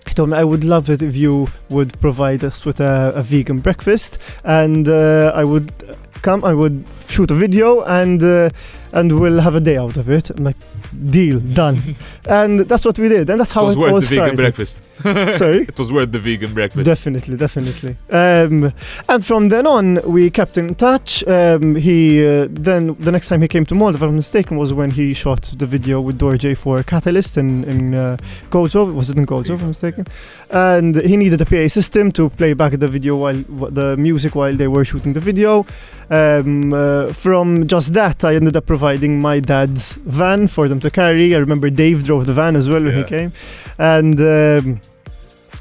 he 0.07 0.13
told 0.13 0.29
me 0.29 0.37
I 0.37 0.43
would 0.43 0.63
love 0.63 0.89
it 0.89 1.01
if 1.01 1.15
you 1.17 1.47
would 1.69 1.99
provide 1.99 2.43
us 2.43 2.65
with 2.65 2.79
a, 2.79 3.11
a 3.13 3.21
vegan 3.21 3.57
breakfast, 3.57 4.17
and 4.43 4.87
uh, 4.87 5.31
I 5.35 5.43
would 5.43 5.71
come. 6.21 6.43
I 6.43 6.53
would 6.53 6.85
shoot 7.07 7.31
a 7.31 7.35
video, 7.35 7.81
and 7.83 8.21
uh, 8.23 8.49
and 8.91 9.19
we'll 9.19 9.41
have 9.41 9.55
a 9.55 9.59
day 9.59 9.77
out 9.77 9.97
of 9.97 10.09
it. 10.09 10.29
I'm 10.29 10.43
like, 10.43 10.57
deal 11.05 11.39
done, 11.39 11.81
and 12.27 12.59
that's 12.61 12.85
what 12.85 12.97
we 12.99 13.09
did, 13.09 13.29
and 13.29 13.39
that's 13.39 13.51
how 13.51 13.61
It 13.61 13.63
how 13.63 13.67
was 13.67 13.75
it, 13.75 13.79
worth 13.79 13.93
all 13.93 13.99
the 14.01 14.07
vegan 14.07 14.17
started. 14.17 14.35
breakfast. 14.37 14.83
Sorry. 15.37 15.61
It 15.63 15.77
was 15.79 15.91
worth 15.91 16.11
the 16.11 16.19
vegan 16.19 16.53
breakfast. 16.53 16.85
Definitely, 16.85 17.37
definitely. 17.37 17.97
Um, 18.11 18.73
and 19.09 19.25
from 19.25 19.49
then 19.49 19.67
on, 19.67 19.99
we 20.11 20.29
kept 20.29 20.57
in 20.57 20.75
touch. 20.75 21.25
Um, 21.27 21.75
he 21.75 22.25
uh, 22.25 22.47
then 22.49 22.95
the 22.99 23.11
next 23.11 23.27
time 23.29 23.41
he 23.41 23.47
came 23.47 23.65
to 23.65 23.75
Malta, 23.75 23.97
if 23.97 24.01
I'm 24.03 24.15
mistaken, 24.15 24.57
was 24.57 24.73
when 24.73 24.91
he 24.91 25.13
shot 25.13 25.41
the 25.57 25.65
video 25.65 26.01
with 26.01 26.17
Dorje 26.19 26.55
for 26.57 26.81
Catalyst 26.83 27.37
in 27.37 27.63
in 27.65 27.95
uh, 27.95 28.17
Goldsgrove. 28.49 28.93
Was 28.93 29.09
it 29.09 29.17
in 29.17 29.25
Goldsgrove? 29.25 29.55
If 29.55 29.61
I'm 29.61 29.67
mistaken. 29.69 30.05
And 30.49 30.95
he 31.01 31.17
needed 31.17 31.41
a 31.41 31.45
PA 31.45 31.67
system 31.67 32.11
to 32.13 32.29
play 32.29 32.53
back 32.53 32.73
the 32.79 32.87
video 32.87 33.15
while 33.17 33.43
the 33.71 33.95
music 33.97 34.35
while 34.35 34.53
they 34.55 34.67
were 34.67 34.85
shooting 34.85 35.13
the 35.13 35.19
video. 35.19 35.65
Um, 36.09 36.73
uh, 36.73 37.11
from 37.13 37.67
just 37.67 37.93
that, 37.93 38.23
I 38.23 38.35
ended 38.35 38.55
up 38.55 38.65
providing 38.65 39.19
my 39.21 39.41
dad's 39.41 39.95
van 39.95 40.47
for 40.47 40.67
them 40.77 40.89
to 40.89 40.91
carry. 40.91 41.35
I 41.35 41.39
remember 41.39 41.69
Dave 41.69 42.03
drove 42.03 42.25
the 42.25 42.33
van 42.33 42.55
as 42.55 42.69
well 42.69 42.83
when 42.83 42.95
he 42.95 43.03
came, 43.03 43.33
and. 43.77 44.19
Um, 44.19 44.81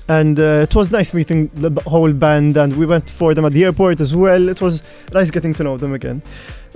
and 0.09 0.39
uh, 0.39 0.63
it 0.69 0.73
was 0.73 0.93
nice 0.93 1.13
meeting 1.13 1.51
the 1.55 1.71
whole 1.81 2.13
band. 2.13 2.57
And 2.57 2.77
we 2.77 2.87
went 2.87 3.11
for 3.11 3.35
them 3.35 3.45
at 3.45 3.53
the 3.53 3.65
airport 3.65 4.01
as 4.01 4.15
well. 4.15 4.49
It 4.49 4.61
was 4.61 4.81
nice 5.13 5.33
getting 5.33 5.53
to 5.55 5.65
know 5.65 5.77
them 5.77 5.95
again. 5.95 6.23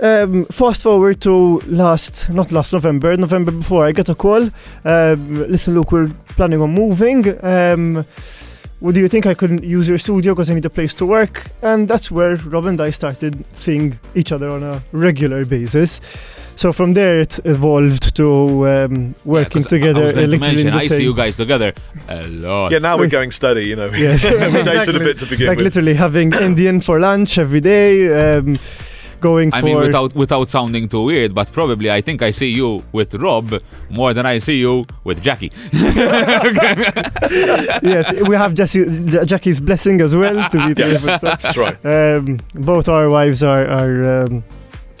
Um, 0.01 0.43
fast 0.45 0.83
forward 0.83 1.21
to 1.21 1.59
last 1.67 2.29
not 2.29 2.51
last 2.51 2.73
november 2.73 3.15
november 3.15 3.51
before 3.51 3.85
i 3.85 3.91
got 3.91 4.09
a 4.09 4.15
call. 4.15 4.49
Um, 4.83 5.35
listen 5.49 5.75
look 5.75 5.91
we're 5.91 6.07
planning 6.29 6.59
on 6.59 6.71
moving. 6.71 7.23
Um, 7.45 8.05
would 8.81 8.97
you 8.97 9.07
think 9.07 9.25
I 9.25 9.33
couldn't 9.35 9.63
use 9.63 9.87
your 9.87 9.97
studio 9.99 10.33
because 10.33 10.49
I 10.49 10.53
need 10.55 10.65
a 10.65 10.69
place 10.69 10.93
to 10.95 11.05
work? 11.05 11.51
And 11.61 11.87
that's 11.87 12.09
where 12.11 12.35
Rob 12.35 12.65
and 12.65 12.79
I 12.81 12.89
started 12.89 13.45
seeing 13.53 13.99
each 14.15 14.31
other 14.31 14.49
on 14.49 14.63
a 14.63 14.81
regular 14.91 15.45
basis. 15.45 16.01
So 16.55 16.73
from 16.73 16.93
there, 16.93 17.19
it 17.21 17.39
evolved 17.45 18.15
to 18.15 18.67
um, 18.67 19.15
working 19.23 19.63
'cause 19.63 19.67
I- 19.67 19.77
together. 19.77 20.01
I 20.01 20.03
was 20.03 20.11
going 20.13 20.29
to 20.31 20.37
literally 20.37 20.61
in 20.61 20.67
mention, 20.67 20.89
the 20.89 20.95
I 20.95 20.97
see 20.97 21.03
you 21.03 21.15
guys 21.15 21.37
together 21.37 21.73
a 22.09 22.27
lot. 22.27 22.71
Yeah, 22.71 22.79
now 22.79 22.97
we're 22.97 23.07
going 23.19 23.31
steady, 23.31 23.65
you 23.65 23.75
know. 23.75 23.85
Yes, 23.93 24.23
we 24.25 24.31
dated 24.31 24.55
exactly. 24.57 24.95
a 24.95 24.99
bit 24.99 25.19
to 25.19 25.25
begin 25.27 25.47
like 25.47 25.57
with. 25.57 25.65
literally 25.65 25.93
having 25.93 26.33
Indian 26.33 26.81
for 26.81 26.99
lunch 26.99 27.37
every 27.37 27.61
day, 27.61 28.07
um, 28.37 28.57
going 29.21 29.53
I 29.53 29.59
for. 29.59 29.65
mean, 29.65 29.77
without 29.77 30.13
without 30.15 30.49
sounding 30.49 30.89
too 30.89 31.03
weird, 31.05 31.33
but 31.33 31.51
probably 31.51 31.89
I 31.91 32.01
think 32.01 32.21
I 32.21 32.31
see 32.31 32.49
you 32.49 32.83
with 32.91 33.13
Rob 33.15 33.61
more 33.89 34.13
than 34.13 34.25
I 34.25 34.39
see 34.39 34.59
you 34.59 34.85
with 35.03 35.21
Jackie. 35.21 35.51
yes, 37.81 38.11
we 38.27 38.35
have 38.35 38.53
Jesse, 38.53 38.85
Jackie's 39.25 39.59
blessing 39.59 40.01
as 40.01 40.15
well 40.15 40.49
to 40.49 40.73
be 40.73 40.81
Yes. 40.81 41.05
That's 41.21 41.55
right. 41.57 41.77
Um, 41.85 42.39
both 42.55 42.89
our 42.89 43.09
wives 43.09 43.43
are 43.43 43.65
are, 43.67 44.23
um, 44.23 44.43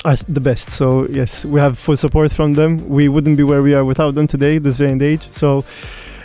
are 0.05 0.15
the 0.27 0.39
best. 0.41 0.69
So 0.69 1.07
yes, 1.09 1.43
we 1.45 1.59
have 1.59 1.77
full 1.77 1.97
support 1.97 2.31
from 2.31 2.53
them. 2.53 2.87
We 2.87 3.09
wouldn't 3.09 3.37
be 3.37 3.43
where 3.43 3.61
we 3.63 3.73
are 3.73 3.83
without 3.85 4.15
them 4.15 4.27
today, 4.27 4.57
this 4.59 4.77
day 4.77 4.91
and 4.91 5.01
age. 5.01 5.27
So. 5.31 5.63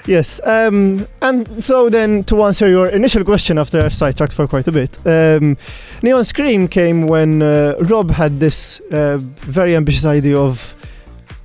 Yes, 0.06 0.40
um, 0.44 1.08
and 1.20 1.62
so 1.62 1.90
then 1.90 2.22
to 2.24 2.44
answer 2.44 2.68
your 2.68 2.86
initial 2.86 3.24
question 3.24 3.58
after 3.58 3.80
I've 3.80 3.92
sidetracked 3.92 4.32
for 4.32 4.46
quite 4.46 4.68
a 4.68 4.72
bit, 4.72 5.04
um, 5.04 5.56
Neon 6.00 6.22
Scream 6.22 6.68
came 6.68 7.08
when 7.08 7.42
uh, 7.42 7.74
Rob 7.80 8.12
had 8.12 8.38
this 8.38 8.80
uh, 8.92 9.18
very 9.18 9.74
ambitious 9.74 10.06
idea 10.06 10.38
of 10.38 10.75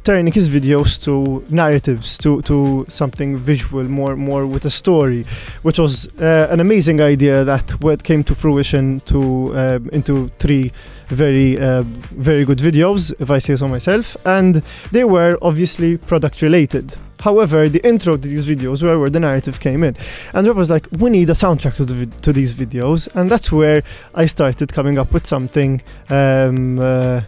turning 0.04 0.34
his 0.34 0.50
videos 0.50 1.02
to 1.04 1.44
narratives, 1.54 2.18
to, 2.20 2.42
to 2.44 2.86
something 2.90 3.38
visual, 3.38 3.84
more 3.84 4.16
more 4.16 4.46
with 4.46 4.66
a 4.66 4.70
story, 4.70 5.26
which 5.62 5.80
was 5.80 6.08
uh, 6.20 6.48
an 6.50 6.60
amazing 6.60 7.02
idea 7.02 7.44
that 7.44 7.72
what 7.82 8.04
came 8.04 8.24
to 8.24 8.36
fruition 8.36 9.00
to 9.02 9.56
um, 9.58 9.90
into 9.94 10.30
three 10.40 10.72
very 11.08 11.60
uh, 11.60 11.84
very 11.84 12.46
good 12.46 12.60
videos, 12.60 13.14
if 13.20 13.30
I 13.30 13.40
say 13.40 13.56
so 13.56 13.68
myself, 13.68 14.16
and 14.26 14.64
they 14.92 15.04
were 15.04 15.38
obviously 15.42 15.98
product 15.98 16.42
related. 16.42 16.96
However, 17.20 17.70
the 17.70 17.86
intro 17.88 18.14
to 18.14 18.28
these 18.28 18.48
videos 18.48 18.82
were 18.82 18.98
where 19.00 19.10
the 19.10 19.20
narrative 19.20 19.60
came 19.60 19.84
in, 19.84 19.96
and 20.34 20.48
Rob 20.48 20.58
was 20.58 20.70
like, 20.70 20.88
"We 20.92 21.10
need 21.10 21.30
a 21.30 21.34
soundtrack 21.34 21.76
to 21.76 21.86
the 21.86 22.06
to 22.22 22.34
these 22.34 22.56
videos," 22.56 23.08
and 23.16 23.30
that's 23.30 23.52
where 23.52 23.84
I 24.16 24.26
started 24.26 24.74
coming 24.74 24.98
up 24.98 25.14
with 25.14 25.28
something. 25.28 25.82
Um, 26.10 26.80
uh, 26.80 27.22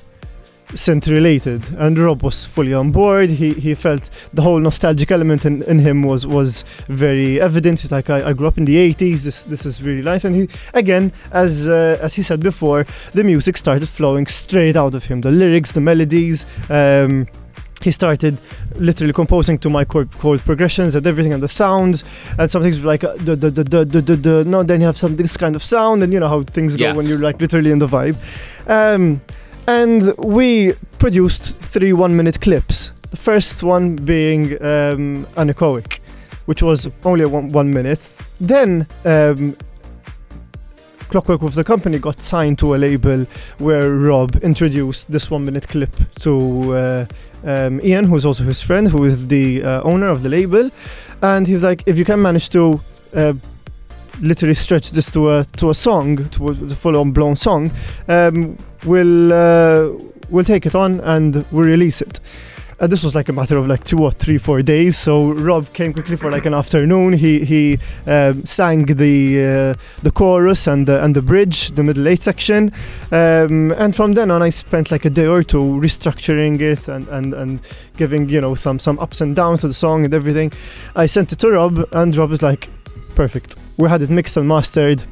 synth 0.74 1.08
related 1.08 1.64
and 1.78 1.98
Rob 1.98 2.24
was 2.24 2.46
fully 2.46 2.74
on 2.74 2.92
board. 2.92 3.30
He 3.30 3.54
he 3.54 3.74
felt 3.74 4.10
the 4.34 4.42
whole 4.42 4.60
nostalgic 4.60 5.12
element 5.12 5.46
in, 5.46 5.64
in 5.64 5.80
him 5.80 6.04
was 6.04 6.26
was 6.26 6.66
very 6.88 7.40
evident. 7.40 7.92
Like 7.92 8.10
I, 8.10 8.30
I 8.30 8.34
grew 8.34 8.48
up 8.48 8.58
in 8.58 8.66
the 8.66 8.78
80s 8.94 9.24
this 9.24 9.44
this 9.44 9.66
is 9.66 9.82
really 9.82 10.02
nice. 10.02 10.26
And 10.26 10.36
he 10.36 10.50
again 10.74 11.12
as 11.32 11.68
uh, 11.68 11.98
as 12.02 12.16
he 12.16 12.22
said 12.22 12.40
before 12.40 12.86
the 13.12 13.24
music 13.24 13.58
started 13.58 13.88
flowing 13.88 14.28
straight 14.28 14.76
out 14.76 14.96
of 14.96 15.06
him. 15.06 15.22
The 15.22 15.32
lyrics 15.32 15.72
the 15.72 15.82
melodies 15.82 16.46
um 16.70 17.28
he 17.84 17.92
started 17.92 18.38
literally 18.76 19.14
composing 19.14 19.58
to 19.60 19.70
my 19.70 19.84
chord, 19.84 20.10
chord 20.14 20.40
progressions 20.42 20.96
and 20.96 21.06
everything 21.06 21.34
and 21.34 21.44
the 21.44 21.48
sounds. 21.48 22.04
And 22.40 22.50
some 22.50 22.62
things 22.62 22.84
like 22.84 23.04
uh, 23.04 23.16
the, 23.18 23.36
the, 23.36 23.52
the, 23.52 23.64
the, 23.64 23.86
the, 23.86 24.02
the, 24.02 24.16
the, 24.16 24.46
no 24.46 24.64
then 24.64 24.80
you 24.80 24.88
have 24.88 24.98
some 24.98 25.18
this 25.18 25.36
kind 25.36 25.56
of 25.56 25.64
sound 25.64 26.02
and 26.02 26.14
you 26.14 26.20
know 26.20 26.30
how 26.30 26.44
things 26.44 26.78
go 26.78 26.94
when 26.96 27.06
you're 27.06 27.20
like 27.20 27.42
literally 27.42 27.72
in 27.72 27.80
the 27.80 27.88
vibe. 27.88 28.16
Um, 28.68 29.22
and 29.68 30.16
we 30.18 30.74
produced 31.00 31.58
three 31.60 31.94
one 31.94 32.16
minute 32.16 32.42
clips 32.42 32.92
the 33.12 33.18
first 33.18 33.64
one 33.64 33.96
being 33.96 34.54
um, 34.62 35.26
anechoic 35.38 36.00
which 36.46 36.62
was 36.62 36.90
only 37.06 37.26
one, 37.26 37.48
one 37.50 37.72
minute 37.72 38.16
then 38.40 38.88
um, 39.06 39.56
Clockwork 41.14 41.44
with 41.44 41.54
the 41.54 41.64
company 41.64 42.00
got 42.00 42.22
signed 42.22 42.58
to 42.58 42.74
a 42.74 42.78
label 42.78 43.28
where 43.60 43.94
Rob 43.94 44.36
introduced 44.38 45.12
this 45.12 45.30
one 45.30 45.46
minute 45.46 45.68
clip 45.68 45.96
to 46.22 46.76
uh, 46.76 47.06
um, 47.44 47.80
Ian, 47.84 48.06
who's 48.06 48.26
also 48.26 48.44
his 48.44 48.64
friend, 48.64 48.88
who 48.88 49.06
is 49.06 49.28
the 49.28 49.64
uh, 49.64 49.84
owner 49.84 50.10
of 50.10 50.24
the 50.24 50.30
label. 50.30 50.72
And 51.22 51.46
he's 51.46 51.62
like, 51.62 51.84
if 51.86 52.00
you 52.00 52.04
can 52.04 52.20
manage 52.20 52.50
to 52.50 52.82
uh, 53.14 53.34
literally 54.22 54.54
stretch 54.56 54.92
this 54.92 55.10
to 55.12 55.30
a 55.30 55.46
to 55.58 55.70
a 55.70 55.74
song, 55.74 56.26
to 56.30 56.48
a, 56.48 56.56
to 56.56 56.76
full 56.76 56.98
on 56.98 57.12
blown 57.12 57.36
song, 57.36 57.72
um, 58.08 58.58
we'll 58.86 59.34
uh, 59.34 59.90
we'll 60.30 60.46
take 60.46 60.66
it 60.66 60.76
on 60.76 61.00
and 61.02 61.46
we'll 61.52 61.66
release 61.66 62.02
it. 62.02 62.20
and 62.84 62.92
this 62.92 63.04
was 63.04 63.16
like 63.16 63.30
a 63.30 63.34
matter 63.34 63.58
of 63.58 63.66
like 63.66 63.84
two 63.86 63.98
or 64.00 64.12
three, 64.12 64.38
four 64.38 64.62
days. 64.62 64.98
So 64.98 65.32
Rob 65.32 65.72
came 65.74 65.94
quickly 65.94 66.18
for 66.18 66.30
like 66.30 66.46
an 66.46 66.54
afternoon. 66.54 67.14
He 67.14 67.46
he 67.46 67.80
um, 68.06 68.46
sang 68.46 68.86
the 68.86 69.46
uh, 69.46 69.74
the 70.02 70.12
chorus 70.12 70.68
and 70.68 70.86
the 70.86 71.02
and 71.04 71.16
the 71.16 71.22
bridge, 71.22 71.70
the 71.70 71.84
middle 71.84 72.08
eight 72.08 72.22
section, 72.22 72.74
um, 73.12 73.72
and 73.78 73.96
from 73.96 74.14
then 74.14 74.32
on, 74.32 74.42
I 74.42 74.50
spent 74.50 74.92
like 74.92 75.06
a 75.06 75.10
day 75.10 75.28
or 75.28 75.44
two 75.44 75.80
restructuring 75.82 76.60
it 76.60 76.88
and 76.88 77.08
and 77.08 77.34
and 77.34 77.62
giving 77.96 78.28
you 78.28 78.42
know 78.42 78.56
some 78.56 78.80
some 78.80 79.00
ups 79.00 79.22
and 79.22 79.36
downs 79.36 79.62
to 79.62 79.68
the 79.68 79.74
song 79.74 80.04
and 80.04 80.14
everything. 80.14 80.52
I 80.96 81.06
sent 81.06 81.32
it 81.32 81.40
to 81.40 81.52
Rob, 81.52 81.88
and 81.94 82.16
Rob 82.16 82.32
was 82.32 82.42
like, 82.42 82.70
"Perfect." 83.16 83.56
We 83.78 83.90
had 83.90 84.02
it 84.02 84.10
mixed 84.10 84.38
and 84.38 84.48
mastered. 84.48 85.04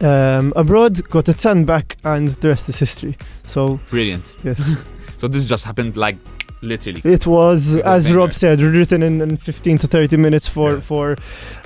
Um, 0.00 0.52
abroad, 0.54 1.08
got 1.08 1.28
it 1.28 1.40
sent 1.40 1.66
back, 1.66 1.96
and 2.04 2.28
the 2.28 2.48
rest 2.48 2.68
is 2.68 2.78
history. 2.78 3.16
So 3.44 3.80
Brilliant. 3.90 4.34
yes. 4.44 4.76
So 5.18 5.26
this 5.26 5.44
just 5.48 5.64
happened 5.64 5.96
like 5.96 6.16
literally. 6.62 7.00
It 7.04 7.26
was, 7.26 7.76
as. 7.78 8.12
Rob 8.12 8.32
said, 8.32 8.60
written 8.60 9.02
in, 9.02 9.20
in 9.20 9.36
15 9.36 9.78
to 9.78 9.86
30 9.88 10.16
minutes 10.16 10.46
for 10.46 10.74
Yeah. 10.74 10.80
for 10.80 11.16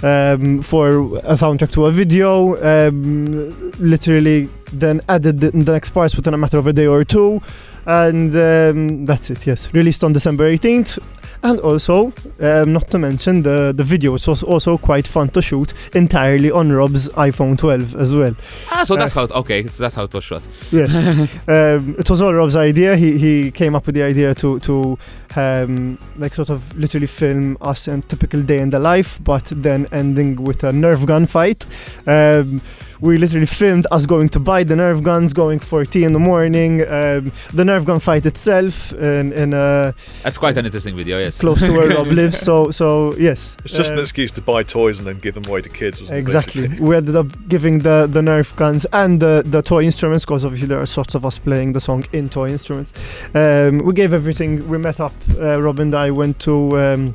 um, 0.03 0.63
for 0.63 0.89
a 1.19 1.35
soundtrack 1.37 1.71
to 1.73 1.85
a 1.85 1.91
video. 1.91 2.57
Um, 2.57 3.73
literally, 3.79 4.49
then 4.73 5.03
added 5.11 5.41
the, 5.41 5.51
the 5.51 5.73
next 5.73 5.91
parts 5.91 6.17
within 6.17 6.33
a 6.33 6.39
matter 6.39 6.57
of 6.57 6.67
a 6.67 6.73
day 6.73 6.87
or 6.87 7.05
two, 7.05 7.43
and 7.85 8.35
um, 8.35 9.05
that's 9.05 9.29
it. 9.29 9.47
Yes, 9.47 9.69
released 9.75 10.03
on 10.05 10.15
December 10.15 10.51
18th. 10.51 10.99
And 11.45 11.59
also, 11.61 12.13
um, 12.41 12.73
not 12.73 12.89
to 12.91 12.99
mention 12.99 13.43
the 13.43 13.73
the 13.77 13.85
video 13.85 14.13
was 14.13 14.29
also- 14.29 14.79
quite 14.79 15.09
fun 15.09 15.29
to 15.31 15.43
shoot 15.43 15.73
entirely 15.95 16.51
on 16.51 16.71
Rob's 16.73 17.09
iPhone 17.17 17.57
12 17.59 17.95
as 17.97 18.13
well. 18.15 18.35
Ah, 18.71 18.85
so 18.85 18.95
Uh, 18.95 18.99
that's 18.99 19.13
how. 19.15 19.25
It, 19.25 19.33
okay, 19.33 19.67
so 19.67 19.83
that's 19.83 19.95
how 19.97 20.05
it 20.05 20.15
was 20.15 20.25
shot. 20.25 20.43
Yes, 20.71 20.95
um, 21.49 21.95
it 21.99 22.09
was 22.11 22.21
all 22.23 22.35
Rob's 22.35 22.57
idea. 22.57 22.97
He 22.97 23.19
he 23.19 23.51
came 23.51 23.75
up 23.77 23.87
with 23.87 23.95
the 23.97 24.03
idea 24.05 24.35
to 24.35 24.59
to 24.61 24.97
um, 25.37 25.99
like 26.19 26.35
sort 26.35 26.51
of 26.51 26.61
literally 26.79 27.07
film 27.09 27.57
us 27.61 27.89
a 27.89 28.01
typical 28.09 28.43
day 28.43 28.59
in 28.59 28.71
the 28.71 28.79
life, 28.79 29.19
but 29.25 29.45
then 29.63 29.87
ending 29.93 30.37
with 30.45 30.65
a 30.65 30.71
Nerf 30.73 31.05
gun 31.07 31.27
fight. 31.27 31.67
Um, 32.07 32.61
we 33.01 33.19
literally 33.19 33.47
filmed 33.47 33.85
us 33.91 34.07
going 34.07 34.29
to 34.29 34.39
buy 34.39 34.63
the 34.65 34.75
Nerf 34.77 35.03
guns, 35.03 35.33
going 35.33 35.59
for 35.59 35.85
tea 35.85 36.05
in 36.05 36.13
the 36.13 36.21
morning. 36.21 36.83
Um, 36.83 37.33
the 37.53 37.65
Nerf 37.65 37.85
gun 37.85 37.99
fight 37.99 38.27
itself 38.27 38.93
in 38.93 39.33
in 39.33 39.55
uh, 39.55 39.93
That's 40.23 40.39
quite 40.39 40.57
an 40.57 40.65
interesting 40.67 40.97
video. 40.97 41.19
Yes. 41.19 41.32
Close 41.39 41.61
to 41.61 41.73
where 41.73 41.89
Rob 41.89 42.07
lives. 42.21 42.39
So 42.39 42.71
so 42.71 43.15
yes, 43.17 43.57
It's 43.65 43.75
just 43.77 43.93
an 43.93 43.99
uh, 43.99 44.03
excuse 44.03 44.31
to 44.33 44.41
buy 44.41 44.63
toys 44.63 44.99
and 44.99 45.07
then 45.07 45.19
give 45.21 45.35
them 45.35 45.45
away 45.49 45.63
to 45.63 45.69
kids. 45.69 46.01
Wasn't 46.01 46.19
Exactly. 46.19 46.63
basically? 46.63 46.87
We 46.89 46.97
ended 46.97 47.17
up 47.17 47.27
giving 47.49 47.79
the, 47.81 48.07
the 48.11 48.21
Nerf 48.21 48.55
guns 48.57 48.87
and 48.93 49.21
the, 49.21 49.43
the 49.45 49.63
toy 49.63 49.83
instruments 49.85 50.25
because 50.25 50.45
obviously 50.45 50.69
there 50.69 50.81
are 50.81 50.87
sorts 50.87 51.15
of 51.15 51.25
us 51.25 51.39
playing 51.39 51.73
the 51.73 51.81
song 51.81 52.05
in 52.13 52.29
toy 52.29 52.49
instruments. 52.51 52.93
Um, 53.35 53.79
we 53.79 53.93
gave 53.95 54.13
everything. 54.13 54.69
We 54.69 54.79
met 54.79 55.01
up. 55.01 55.15
Uh, 55.39 55.61
Rob 55.63 55.81
and 55.81 55.95
I 55.95 56.11
went 56.11 56.39
to 56.41 56.79
um, 56.79 57.15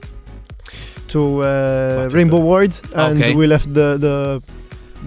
to 1.09 1.41
uh, 1.43 2.09
Rainbow 2.11 2.39
Ward 2.39 2.75
and 2.95 3.17
Okay. 3.21 3.33
we 3.35 3.47
left 3.47 3.73
the 3.73 3.97
the 3.97 4.41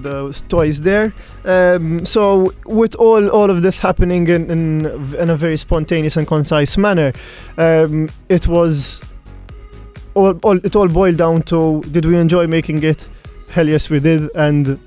the 0.03 0.33
toys 0.49 0.81
there. 0.81 1.13
Um, 1.45 2.05
so 2.07 2.53
with 2.67 2.95
all 2.97 3.29
all 3.29 3.51
of 3.51 3.63
this 3.63 3.79
happening 3.81 4.29
in, 4.29 4.51
in 4.51 4.87
in 5.15 5.31
a 5.31 5.37
very 5.37 5.57
spontaneous 5.57 6.17
and 6.17 6.27
concise 6.27 6.77
manner, 6.77 7.13
um, 7.59 8.09
it 8.29 8.47
was 8.47 9.03
all, 10.15 10.39
all 10.43 10.57
it 10.65 10.77
all 10.77 10.89
boiled 10.89 11.17
down 11.17 11.43
to 11.43 11.83
did 11.93 12.05
we 12.05 12.17
enjoy 12.17 12.47
making 12.47 12.83
it? 12.83 13.09
Hell 13.51 13.69
yes, 13.69 13.91
we 13.91 14.01
did, 14.01 14.31
and 14.35 14.79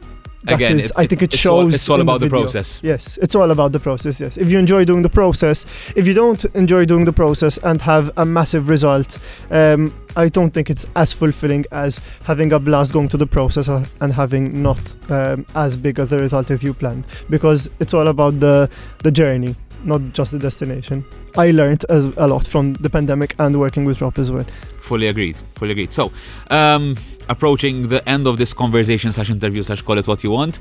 that 0.43 0.55
Again, 0.55 0.79
is- 0.79 0.85
it- 0.87 0.91
I 0.97 1.05
think 1.07 1.21
it 1.21 1.33
it's 1.33 1.37
shows. 1.37 1.63
All, 1.65 1.73
it's 1.73 1.89
all 1.89 2.01
about 2.01 2.19
the, 2.19 2.25
video. 2.27 2.41
process. 2.41 2.79
Yes, 2.83 3.17
it's 3.21 3.35
all 3.35 3.49
about 3.51 3.71
the 3.71 3.79
process. 3.79 4.19
Yes, 4.19 4.37
if 4.37 4.49
you 4.51 4.59
enjoy 4.59 4.85
doing 4.85 5.01
the 5.01 5.09
process, 5.09 5.65
if 5.95 6.05
you 6.07 6.13
don't 6.13 6.43
enjoy 6.53 6.85
doing 6.85 7.05
the 7.05 7.13
process 7.13 7.57
and 7.59 7.81
have 7.81 8.11
a 8.17 8.25
massive 8.25 8.67
result, 8.69 9.17
um, 9.51 9.93
I 10.15 10.27
don't 10.29 10.51
think 10.51 10.69
it's 10.69 10.85
as 10.95 11.13
fulfilling 11.13 11.65
as 11.71 11.99
having 12.25 12.51
a 12.53 12.59
blast 12.59 12.93
going 12.93 13.09
to 13.09 13.17
the 13.17 13.25
process 13.25 13.67
and 14.01 14.13
having 14.13 14.61
not 14.61 14.95
um, 15.09 15.45
as 15.55 15.75
big 15.75 15.97
as 15.99 16.09
the 16.09 16.17
result 16.17 16.51
as 16.51 16.61
you 16.63 16.73
planned. 16.73 17.05
Because 17.29 17.69
it's 17.79 17.93
all 17.93 18.07
about 18.07 18.39
the 18.39 18.69
the 19.03 19.11
journey, 19.11 19.55
not 19.85 20.01
just 20.13 20.31
the 20.31 20.39
destination. 20.39 21.05
I 21.37 21.51
learned 21.51 21.85
as 21.89 22.05
a 22.17 22.27
lot 22.27 22.47
from 22.47 22.73
the 22.73 22.89
pandemic 22.89 23.35
and 23.39 23.59
working 23.59 23.85
with 23.85 24.01
Rob 24.01 24.17
as 24.19 24.31
well. 24.31 24.45
Fully 24.77 25.07
agreed. 25.07 25.35
Fully 25.55 25.71
agreed. 25.71 25.93
So, 25.93 26.11
um, 26.49 26.95
approaching 27.29 27.87
the 27.89 28.07
end 28.07 28.27
of 28.27 28.37
this 28.37 28.53
conversation 28.53 29.11
slash 29.11 29.29
interview 29.29 29.63
slash 29.63 29.81
call 29.81 29.97
it 29.97 30.07
what 30.07 30.23
you 30.23 30.31
want. 30.31 30.59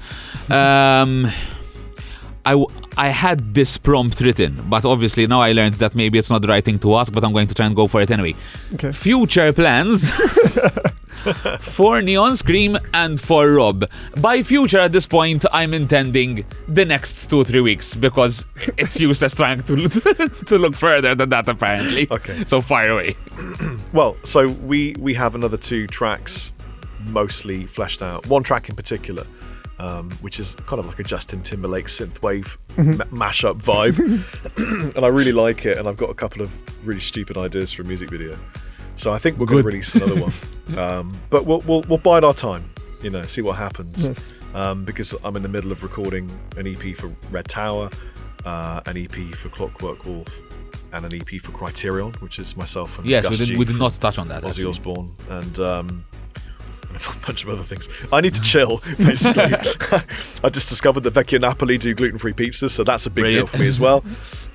Um, 0.50 1.26
I, 2.44 2.52
w- 2.52 2.66
I 2.96 3.08
had 3.08 3.54
this 3.54 3.78
prompt 3.78 4.20
written, 4.20 4.64
but 4.68 4.84
obviously 4.84 5.26
now 5.28 5.40
I 5.40 5.52
learned 5.52 5.74
that 5.74 5.94
maybe 5.94 6.18
it's 6.18 6.30
not 6.30 6.42
the 6.42 6.48
right 6.48 6.64
thing 6.64 6.78
to 6.80 6.94
ask, 6.96 7.12
but 7.12 7.22
I'm 7.24 7.32
going 7.32 7.46
to 7.46 7.54
try 7.54 7.66
and 7.66 7.76
go 7.76 7.86
for 7.86 8.00
it 8.00 8.10
anyway. 8.10 8.34
Okay. 8.74 8.90
Future 8.92 9.52
plans 9.52 10.10
for 11.60 12.02
Neon 12.02 12.36
Scream 12.36 12.78
and 12.94 13.20
for 13.20 13.50
Rob. 13.52 13.88
By 14.20 14.42
future, 14.42 14.78
at 14.80 14.92
this 14.92 15.06
point, 15.06 15.44
I'm 15.52 15.74
intending 15.74 16.44
the 16.68 16.84
next 16.84 17.26
two 17.30 17.44
three 17.44 17.60
weeks 17.60 17.94
because 17.94 18.44
it's 18.76 19.00
useless 19.00 19.34
trying 19.34 19.62
to 19.62 19.88
to 20.46 20.58
look 20.58 20.74
further 20.74 21.14
than 21.14 21.28
that 21.30 21.48
apparently. 21.48 22.08
Okay. 22.10 22.44
So 22.44 22.60
fire 22.60 22.90
away. 22.90 23.16
Well, 23.92 24.16
so 24.24 24.48
we 24.48 24.94
we 24.98 25.12
have 25.14 25.34
another 25.34 25.58
two 25.58 25.86
tracks, 25.86 26.50
mostly 27.08 27.66
fleshed 27.66 28.00
out. 28.02 28.26
One 28.26 28.42
track 28.42 28.70
in 28.70 28.74
particular, 28.76 29.26
um, 29.78 30.10
which 30.22 30.40
is 30.40 30.54
kind 30.66 30.80
of 30.80 30.86
like 30.86 30.98
a 30.98 31.02
Justin 31.02 31.42
Timberlake 31.42 31.88
synthwave 31.88 32.56
ma- 32.78 33.04
mashup 33.26 33.60
vibe, 33.60 33.98
and 34.96 35.04
I 35.04 35.08
really 35.08 35.32
like 35.32 35.66
it. 35.66 35.76
And 35.76 35.86
I've 35.86 35.98
got 35.98 36.08
a 36.08 36.14
couple 36.14 36.40
of 36.40 36.50
really 36.86 37.00
stupid 37.00 37.36
ideas 37.36 37.70
for 37.72 37.82
a 37.82 37.84
music 37.84 38.08
video. 38.08 38.38
So 38.96 39.12
I 39.12 39.18
think 39.18 39.38
we're 39.38 39.46
going 39.46 39.62
to 39.62 39.66
release 39.66 39.94
another 39.94 40.20
one, 40.20 40.32
um, 40.78 41.16
but 41.30 41.44
we'll, 41.46 41.60
we'll 41.60 41.82
we'll 41.82 41.98
bide 41.98 42.24
our 42.24 42.34
time. 42.34 42.64
You 43.02 43.10
know, 43.10 43.22
see 43.22 43.42
what 43.42 43.56
happens. 43.56 44.06
Yes. 44.06 44.32
Um, 44.54 44.84
because 44.84 45.14
I'm 45.24 45.34
in 45.36 45.42
the 45.42 45.48
middle 45.48 45.72
of 45.72 45.82
recording 45.82 46.30
an 46.56 46.66
EP 46.66 46.94
for 46.96 47.10
Red 47.30 47.48
Tower, 47.48 47.88
uh, 48.44 48.82
an 48.86 48.98
EP 48.98 49.34
for 49.34 49.48
Clockwork 49.48 50.04
Wolf, 50.04 50.40
and 50.92 51.04
an 51.06 51.14
EP 51.14 51.40
for 51.40 51.52
Criterion, 51.52 52.12
which 52.20 52.38
is 52.38 52.56
myself 52.56 52.98
and 52.98 53.08
Yes, 53.08 53.26
Gus 53.26 53.38
we 53.38 53.46
did, 53.46 53.58
we 53.58 53.64
did 53.64 53.78
not 53.78 53.92
touch 53.92 54.18
on 54.18 54.28
that. 54.28 54.42
Ozzy. 54.42 54.68
Osbourne, 54.68 55.14
and 55.30 55.58
um, 55.58 56.04
and 56.94 57.02
a 57.22 57.26
bunch 57.26 57.44
of 57.44 57.50
other 57.50 57.62
things. 57.62 57.88
I 58.12 58.20
need 58.20 58.34
to 58.34 58.40
chill, 58.40 58.82
basically. 58.98 59.44
I 60.44 60.48
just 60.50 60.68
discovered 60.68 61.00
that 61.00 61.14
Vecchio 61.14 61.40
Napoli 61.40 61.78
do 61.78 61.94
gluten-free 61.94 62.32
pizzas, 62.34 62.70
so 62.70 62.84
that's 62.84 63.06
a 63.06 63.10
big 63.10 63.22
Brilliant. 63.24 63.48
deal 63.48 63.56
for 63.56 63.62
me 63.62 63.68
as 63.68 63.80
well. 63.80 64.04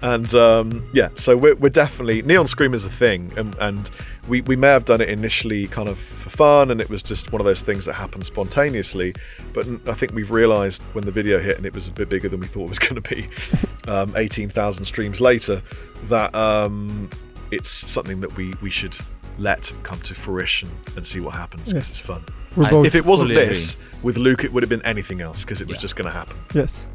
And 0.01 0.33
um, 0.35 0.89
yeah, 0.93 1.09
so 1.15 1.35
we're, 1.35 1.55
we're 1.55 1.69
definitely 1.69 2.21
Neon 2.21 2.47
Scream 2.47 2.73
is 2.73 2.85
a 2.85 2.89
thing, 2.89 3.31
and, 3.37 3.55
and 3.59 3.89
we, 4.27 4.41
we 4.41 4.55
may 4.55 4.67
have 4.67 4.85
done 4.85 5.01
it 5.01 5.09
initially 5.09 5.67
kind 5.67 5.89
of 5.89 5.97
for 5.97 6.29
fun, 6.29 6.71
and 6.71 6.79
it 6.81 6.89
was 6.89 7.01
just 7.01 7.31
one 7.31 7.41
of 7.41 7.45
those 7.45 7.61
things 7.61 7.85
that 7.85 7.93
happened 7.93 8.25
spontaneously. 8.25 9.13
But 9.53 9.67
I 9.87 9.93
think 9.93 10.13
we've 10.13 10.31
realised 10.31 10.81
when 10.93 11.05
the 11.05 11.11
video 11.11 11.39
hit 11.39 11.57
and 11.57 11.65
it 11.65 11.73
was 11.73 11.87
a 11.87 11.91
bit 11.91 12.09
bigger 12.09 12.29
than 12.29 12.39
we 12.39 12.47
thought 12.47 12.63
it 12.63 12.69
was 12.69 12.79
going 12.79 13.01
to 13.01 13.15
be, 13.15 13.27
um, 13.87 14.13
eighteen 14.15 14.49
thousand 14.49 14.85
streams 14.85 15.19
later, 15.19 15.61
that 16.05 16.33
um, 16.35 17.09
it's 17.51 17.69
something 17.69 18.21
that 18.21 18.35
we 18.35 18.53
we 18.61 18.69
should 18.69 18.95
let 19.37 19.71
come 19.83 19.99
to 20.01 20.13
fruition 20.15 20.69
and 20.95 21.05
see 21.05 21.19
what 21.19 21.33
happens 21.35 21.69
because 21.73 21.87
Yes. 21.87 21.89
it's 21.89 21.99
fun. 21.99 22.23
We're 22.55 22.65
I- 22.65 22.69
both 22.71 22.87
If 22.87 22.95
it 22.95 23.05
wasn't 23.05 23.31
fully 23.33 23.45
this, 23.47 23.77
with 24.03 24.17
Luke, 24.17 24.43
it 24.43 24.51
would 24.53 24.63
have 24.63 24.69
been 24.69 24.81
anything 24.85 25.21
else 25.21 25.41
because 25.43 25.61
it 25.61 25.67
was 25.67 25.75
Yeah. 25.75 25.81
just 25.81 25.95
going 25.95 26.07
to 26.07 26.13
happen. 26.13 26.37
yes. 26.53 26.87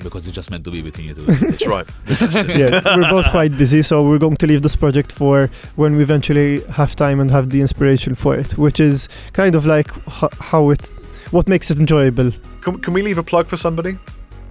because 0.00 0.26
it's 0.26 0.34
just 0.34 0.50
meant 0.50 0.64
to 0.64 0.70
be 0.70 0.82
between 0.82 1.06
you 1.06 1.14
two. 1.14 1.22
That's 1.26 1.66
right. 1.66 1.88
yeah, 2.48 2.82
we're 2.96 3.08
both 3.10 3.30
quite 3.30 3.56
busy, 3.56 3.80
so 3.80 4.06
we're 4.06 4.18
going 4.18 4.36
to 4.36 4.46
leave 4.46 4.60
this 4.60 4.76
project 4.76 5.10
for 5.12 5.48
when 5.76 5.96
we 5.96 6.02
eventually 6.02 6.60
have 6.64 6.94
time 6.94 7.20
and 7.20 7.30
have 7.30 7.48
the 7.48 7.62
inspiration 7.62 8.14
for 8.14 8.36
it, 8.36 8.58
which 8.58 8.80
is 8.80 9.08
kind 9.32 9.54
of 9.54 9.64
like 9.64 9.88
h- 10.06 10.30
how 10.40 10.68
it, 10.70 10.84
what 11.30 11.48
makes 11.48 11.70
it 11.70 11.78
enjoyable. 11.78 12.32
Can, 12.60 12.80
can 12.80 12.92
we 12.92 13.00
leave 13.00 13.16
a 13.16 13.22
plug 13.22 13.46
for 13.46 13.56
somebody? 13.56 13.96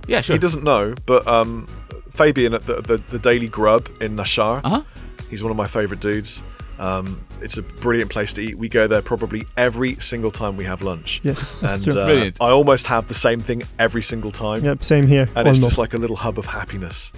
yeah, 0.08 0.22
sure. 0.22 0.34
He 0.36 0.40
doesn't 0.40 0.64
know, 0.64 0.96
but 1.06 1.28
um, 1.28 1.68
Fabian 2.10 2.56
at 2.56 2.66
the, 2.66 2.82
the, 2.82 2.98
the 3.10 3.20
Daily 3.20 3.48
Grub 3.50 3.90
in 4.02 4.16
Naxxar, 4.16 4.62
Uh 4.64 4.70
huh. 4.70 4.82
he's 5.30 5.44
one 5.44 5.52
of 5.52 5.58
my 5.58 5.68
favourite 5.68 6.02
dudes. 6.02 6.42
Um, 6.84 7.24
it's 7.42 7.58
a 7.58 7.62
brilliant 7.62 8.12
place 8.12 8.34
to 8.34 8.42
eat. 8.42 8.58
We 8.58 8.68
go 8.68 8.88
there 8.88 9.02
probably 9.02 9.44
every 9.56 9.96
single 9.96 10.32
time 10.32 10.58
we 10.58 10.66
have 10.66 10.82
lunch. 10.82 11.22
Yes, 11.24 11.56
that's 11.56 11.84
and 11.86 11.94
true. 11.94 12.02
uh, 12.02 12.06
Brilliant. 12.08 12.38
I 12.42 12.50
almost 12.50 12.88
have 12.88 13.08
the 13.08 13.14
same 13.14 13.40
thing 13.40 13.64
every 13.80 14.02
single 14.02 14.32
time. 14.32 14.64
yep, 14.66 14.84
same 14.84 15.08
here. 15.08 15.28
and 15.36 15.48
it's 15.48 15.60
almost. 15.60 15.62
just 15.62 15.78
like 15.78 15.94
a 15.94 15.98
little 15.98 16.18
hub 16.18 16.38
of 16.38 16.46
happiness. 16.46 17.14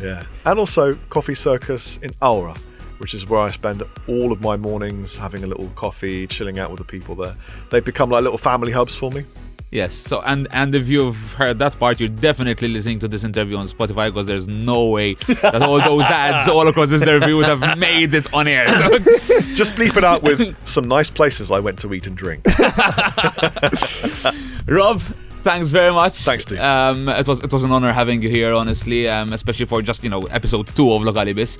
Yeah. 0.00 0.22
And 0.46 0.58
also 0.58 0.94
Coffee 1.10 1.34
Circus 1.34 1.98
in 1.98 2.12
Aura, 2.22 2.54
which 2.98 3.12
is 3.12 3.28
where 3.28 3.40
I 3.40 3.50
spend 3.50 3.82
all 4.08 4.32
of 4.32 4.40
my 4.40 4.56
mornings 4.56 5.18
having 5.18 5.44
a 5.44 5.46
little 5.46 5.68
coffee, 5.76 6.26
chilling 6.26 6.58
out 6.58 6.70
with 6.70 6.78
the 6.78 6.86
people 6.86 7.14
there. 7.14 7.36
They've 7.70 7.84
become 7.84 8.08
like 8.08 8.22
little 8.22 8.38
family 8.38 8.72
hubs 8.72 8.94
for 8.94 9.10
me. 9.10 9.24
Yes. 9.70 9.94
So 9.94 10.20
and 10.22 10.48
and 10.50 10.74
if 10.74 10.88
you've 10.88 11.34
heard 11.34 11.60
that 11.60 11.78
part, 11.78 12.00
you're 12.00 12.08
definitely 12.08 12.68
listening 12.68 12.98
to 13.00 13.08
this 13.08 13.22
interview 13.22 13.56
on 13.56 13.66
Spotify 13.66 14.08
because 14.08 14.26
there's 14.26 14.48
no 14.48 14.88
way 14.88 15.14
that 15.14 15.62
all 15.62 15.80
those 15.80 16.04
ads 16.06 16.48
all 16.48 16.66
across 16.66 16.90
this 16.90 17.02
interview 17.02 17.36
would 17.36 17.46
have 17.46 17.78
made 17.78 18.12
it 18.12 18.32
on 18.34 18.48
air. 18.48 18.66
Just 19.54 19.76
bleep 19.76 19.96
it 19.96 20.02
out 20.02 20.24
with 20.24 20.56
some 20.68 20.88
nice 20.88 21.08
places 21.08 21.52
I 21.52 21.60
went 21.60 21.78
to 21.80 21.94
eat 21.94 22.08
and 22.08 22.16
drink. 22.16 22.44
Rob, 24.66 25.02
Thanks 25.42 25.70
very 25.70 25.92
much. 25.92 26.14
Thanks, 26.18 26.42
Steve. 26.44 26.60
Um, 26.60 27.08
it 27.08 27.26
was 27.26 27.40
it 27.40 27.50
was 27.52 27.64
an 27.64 27.72
honor 27.72 27.92
having 27.92 28.20
you 28.22 28.28
here, 28.28 28.52
honestly, 28.52 29.08
um, 29.08 29.32
especially 29.32 29.64
for 29.66 29.80
just 29.80 30.04
you 30.04 30.10
know 30.10 30.22
episode 30.24 30.66
two 30.68 30.92
of 30.92 31.02
Lokali 31.02 31.34
Biss. 31.34 31.56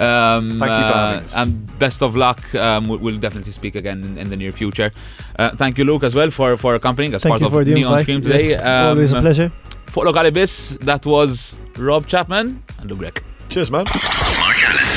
Um, 0.00 0.58
Thank 0.60 0.60
you 0.60 0.66
for 0.66 0.72
uh, 0.72 1.06
having 1.12 1.24
us. 1.24 1.34
And 1.36 1.78
best 1.78 2.02
of 2.02 2.14
luck. 2.14 2.54
Um, 2.54 2.86
we- 2.88 2.96
we'll 2.98 3.18
definitely 3.18 3.52
speak 3.52 3.74
again 3.74 4.02
in, 4.04 4.18
in 4.18 4.30
the 4.30 4.36
near 4.36 4.52
future. 4.52 4.92
Uh, 5.36 5.50
thank 5.56 5.78
you, 5.78 5.84
Luke, 5.84 6.04
as 6.04 6.14
well 6.14 6.30
for 6.30 6.56
for 6.56 6.74
accompanying 6.76 7.12
as 7.14 7.22
Thank 7.22 7.32
part 7.32 7.40
you 7.40 7.46
of 7.48 7.52
for 7.52 7.64
the 7.64 7.74
Neon 7.74 7.90
invite. 7.92 8.02
Scream 8.04 8.22
today. 8.22 8.48
Yes, 8.50 8.62
always 8.90 9.12
a 9.12 9.16
Um, 9.16 9.22
pleasure. 9.24 9.52
For 9.86 10.04
Lokali 10.04 10.30
Biss, 10.30 10.78
that 10.80 11.04
was 11.04 11.56
Rob 11.76 12.06
Chapman 12.06 12.62
and 12.80 12.90
Luke 12.90 13.00
Grech. 13.00 13.22
Cheers, 13.48 13.70
man. 13.70 13.84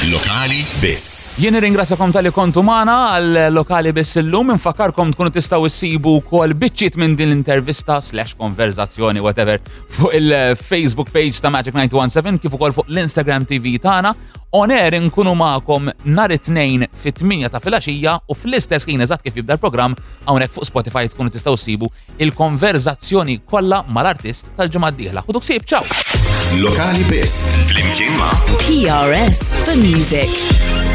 Lokali 0.08 0.62
Biss. 0.80 1.34
Jien 1.42 1.58
ringrazzakom 1.60 2.14
tal-li 2.16 2.30
kontu 2.32 2.62
maħna 2.64 2.94
għal-lokali 3.18 3.92
biss 3.98 4.20
illum, 4.22 4.54
infakarkom 4.54 5.10
tkunu 5.12 5.34
tistaw 5.36 5.66
issibu 5.68 6.14
kol 6.30 6.54
bitċit 6.56 6.96
minn 7.02 7.18
din 7.18 7.34
l-intervista 7.34 7.98
slash 8.00 8.38
konverzazzjoni, 8.40 9.20
whatever, 9.24 9.60
fuq 9.98 10.16
il-Facebook 10.16 11.12
page 11.12 11.42
ta' 11.44 11.52
Magic 11.52 11.76
917 11.76 12.40
kif 12.40 12.56
ukoll 12.56 12.76
fuq 12.78 12.88
l-Instagram 12.94 13.50
TV 13.50 13.76
tagħna. 13.84 14.14
On 14.56 14.72
air 14.72 14.96
nkunu 15.10 15.34
magħkom 15.42 15.92
nhar 16.14 16.36
it-tnejn 16.38 16.88
fit-8 17.04 17.52
ta' 17.52 17.64
filgħaxija 17.66 18.16
u 18.32 18.38
fl-istess 18.38 18.88
ħin 18.88 19.04
eżatt 19.04 19.26
kif 19.26 19.42
jibda 19.42 19.58
l-programm 19.58 19.98
hawnhekk 20.30 20.56
fuq 20.56 20.70
Spotify 20.72 21.12
tkunu 21.12 21.34
tistaw 21.36 21.58
issibu 21.60 21.92
il-konverzazzjoni 22.24 23.42
kollha 23.44 23.84
mal-artist 23.92 24.54
tal-ġimgħa 24.56 24.94
d-dieħla. 24.96 25.28
Ħudu 25.28 25.44
ksib, 25.44 25.68
ciao! 25.68 26.17
Lokali 26.56 27.04
Biss. 27.04 27.56
Flimkien 27.68 28.14
ma' 28.18 28.34
PRS 28.58 29.54
for 29.54 29.76
Music. 29.76 30.87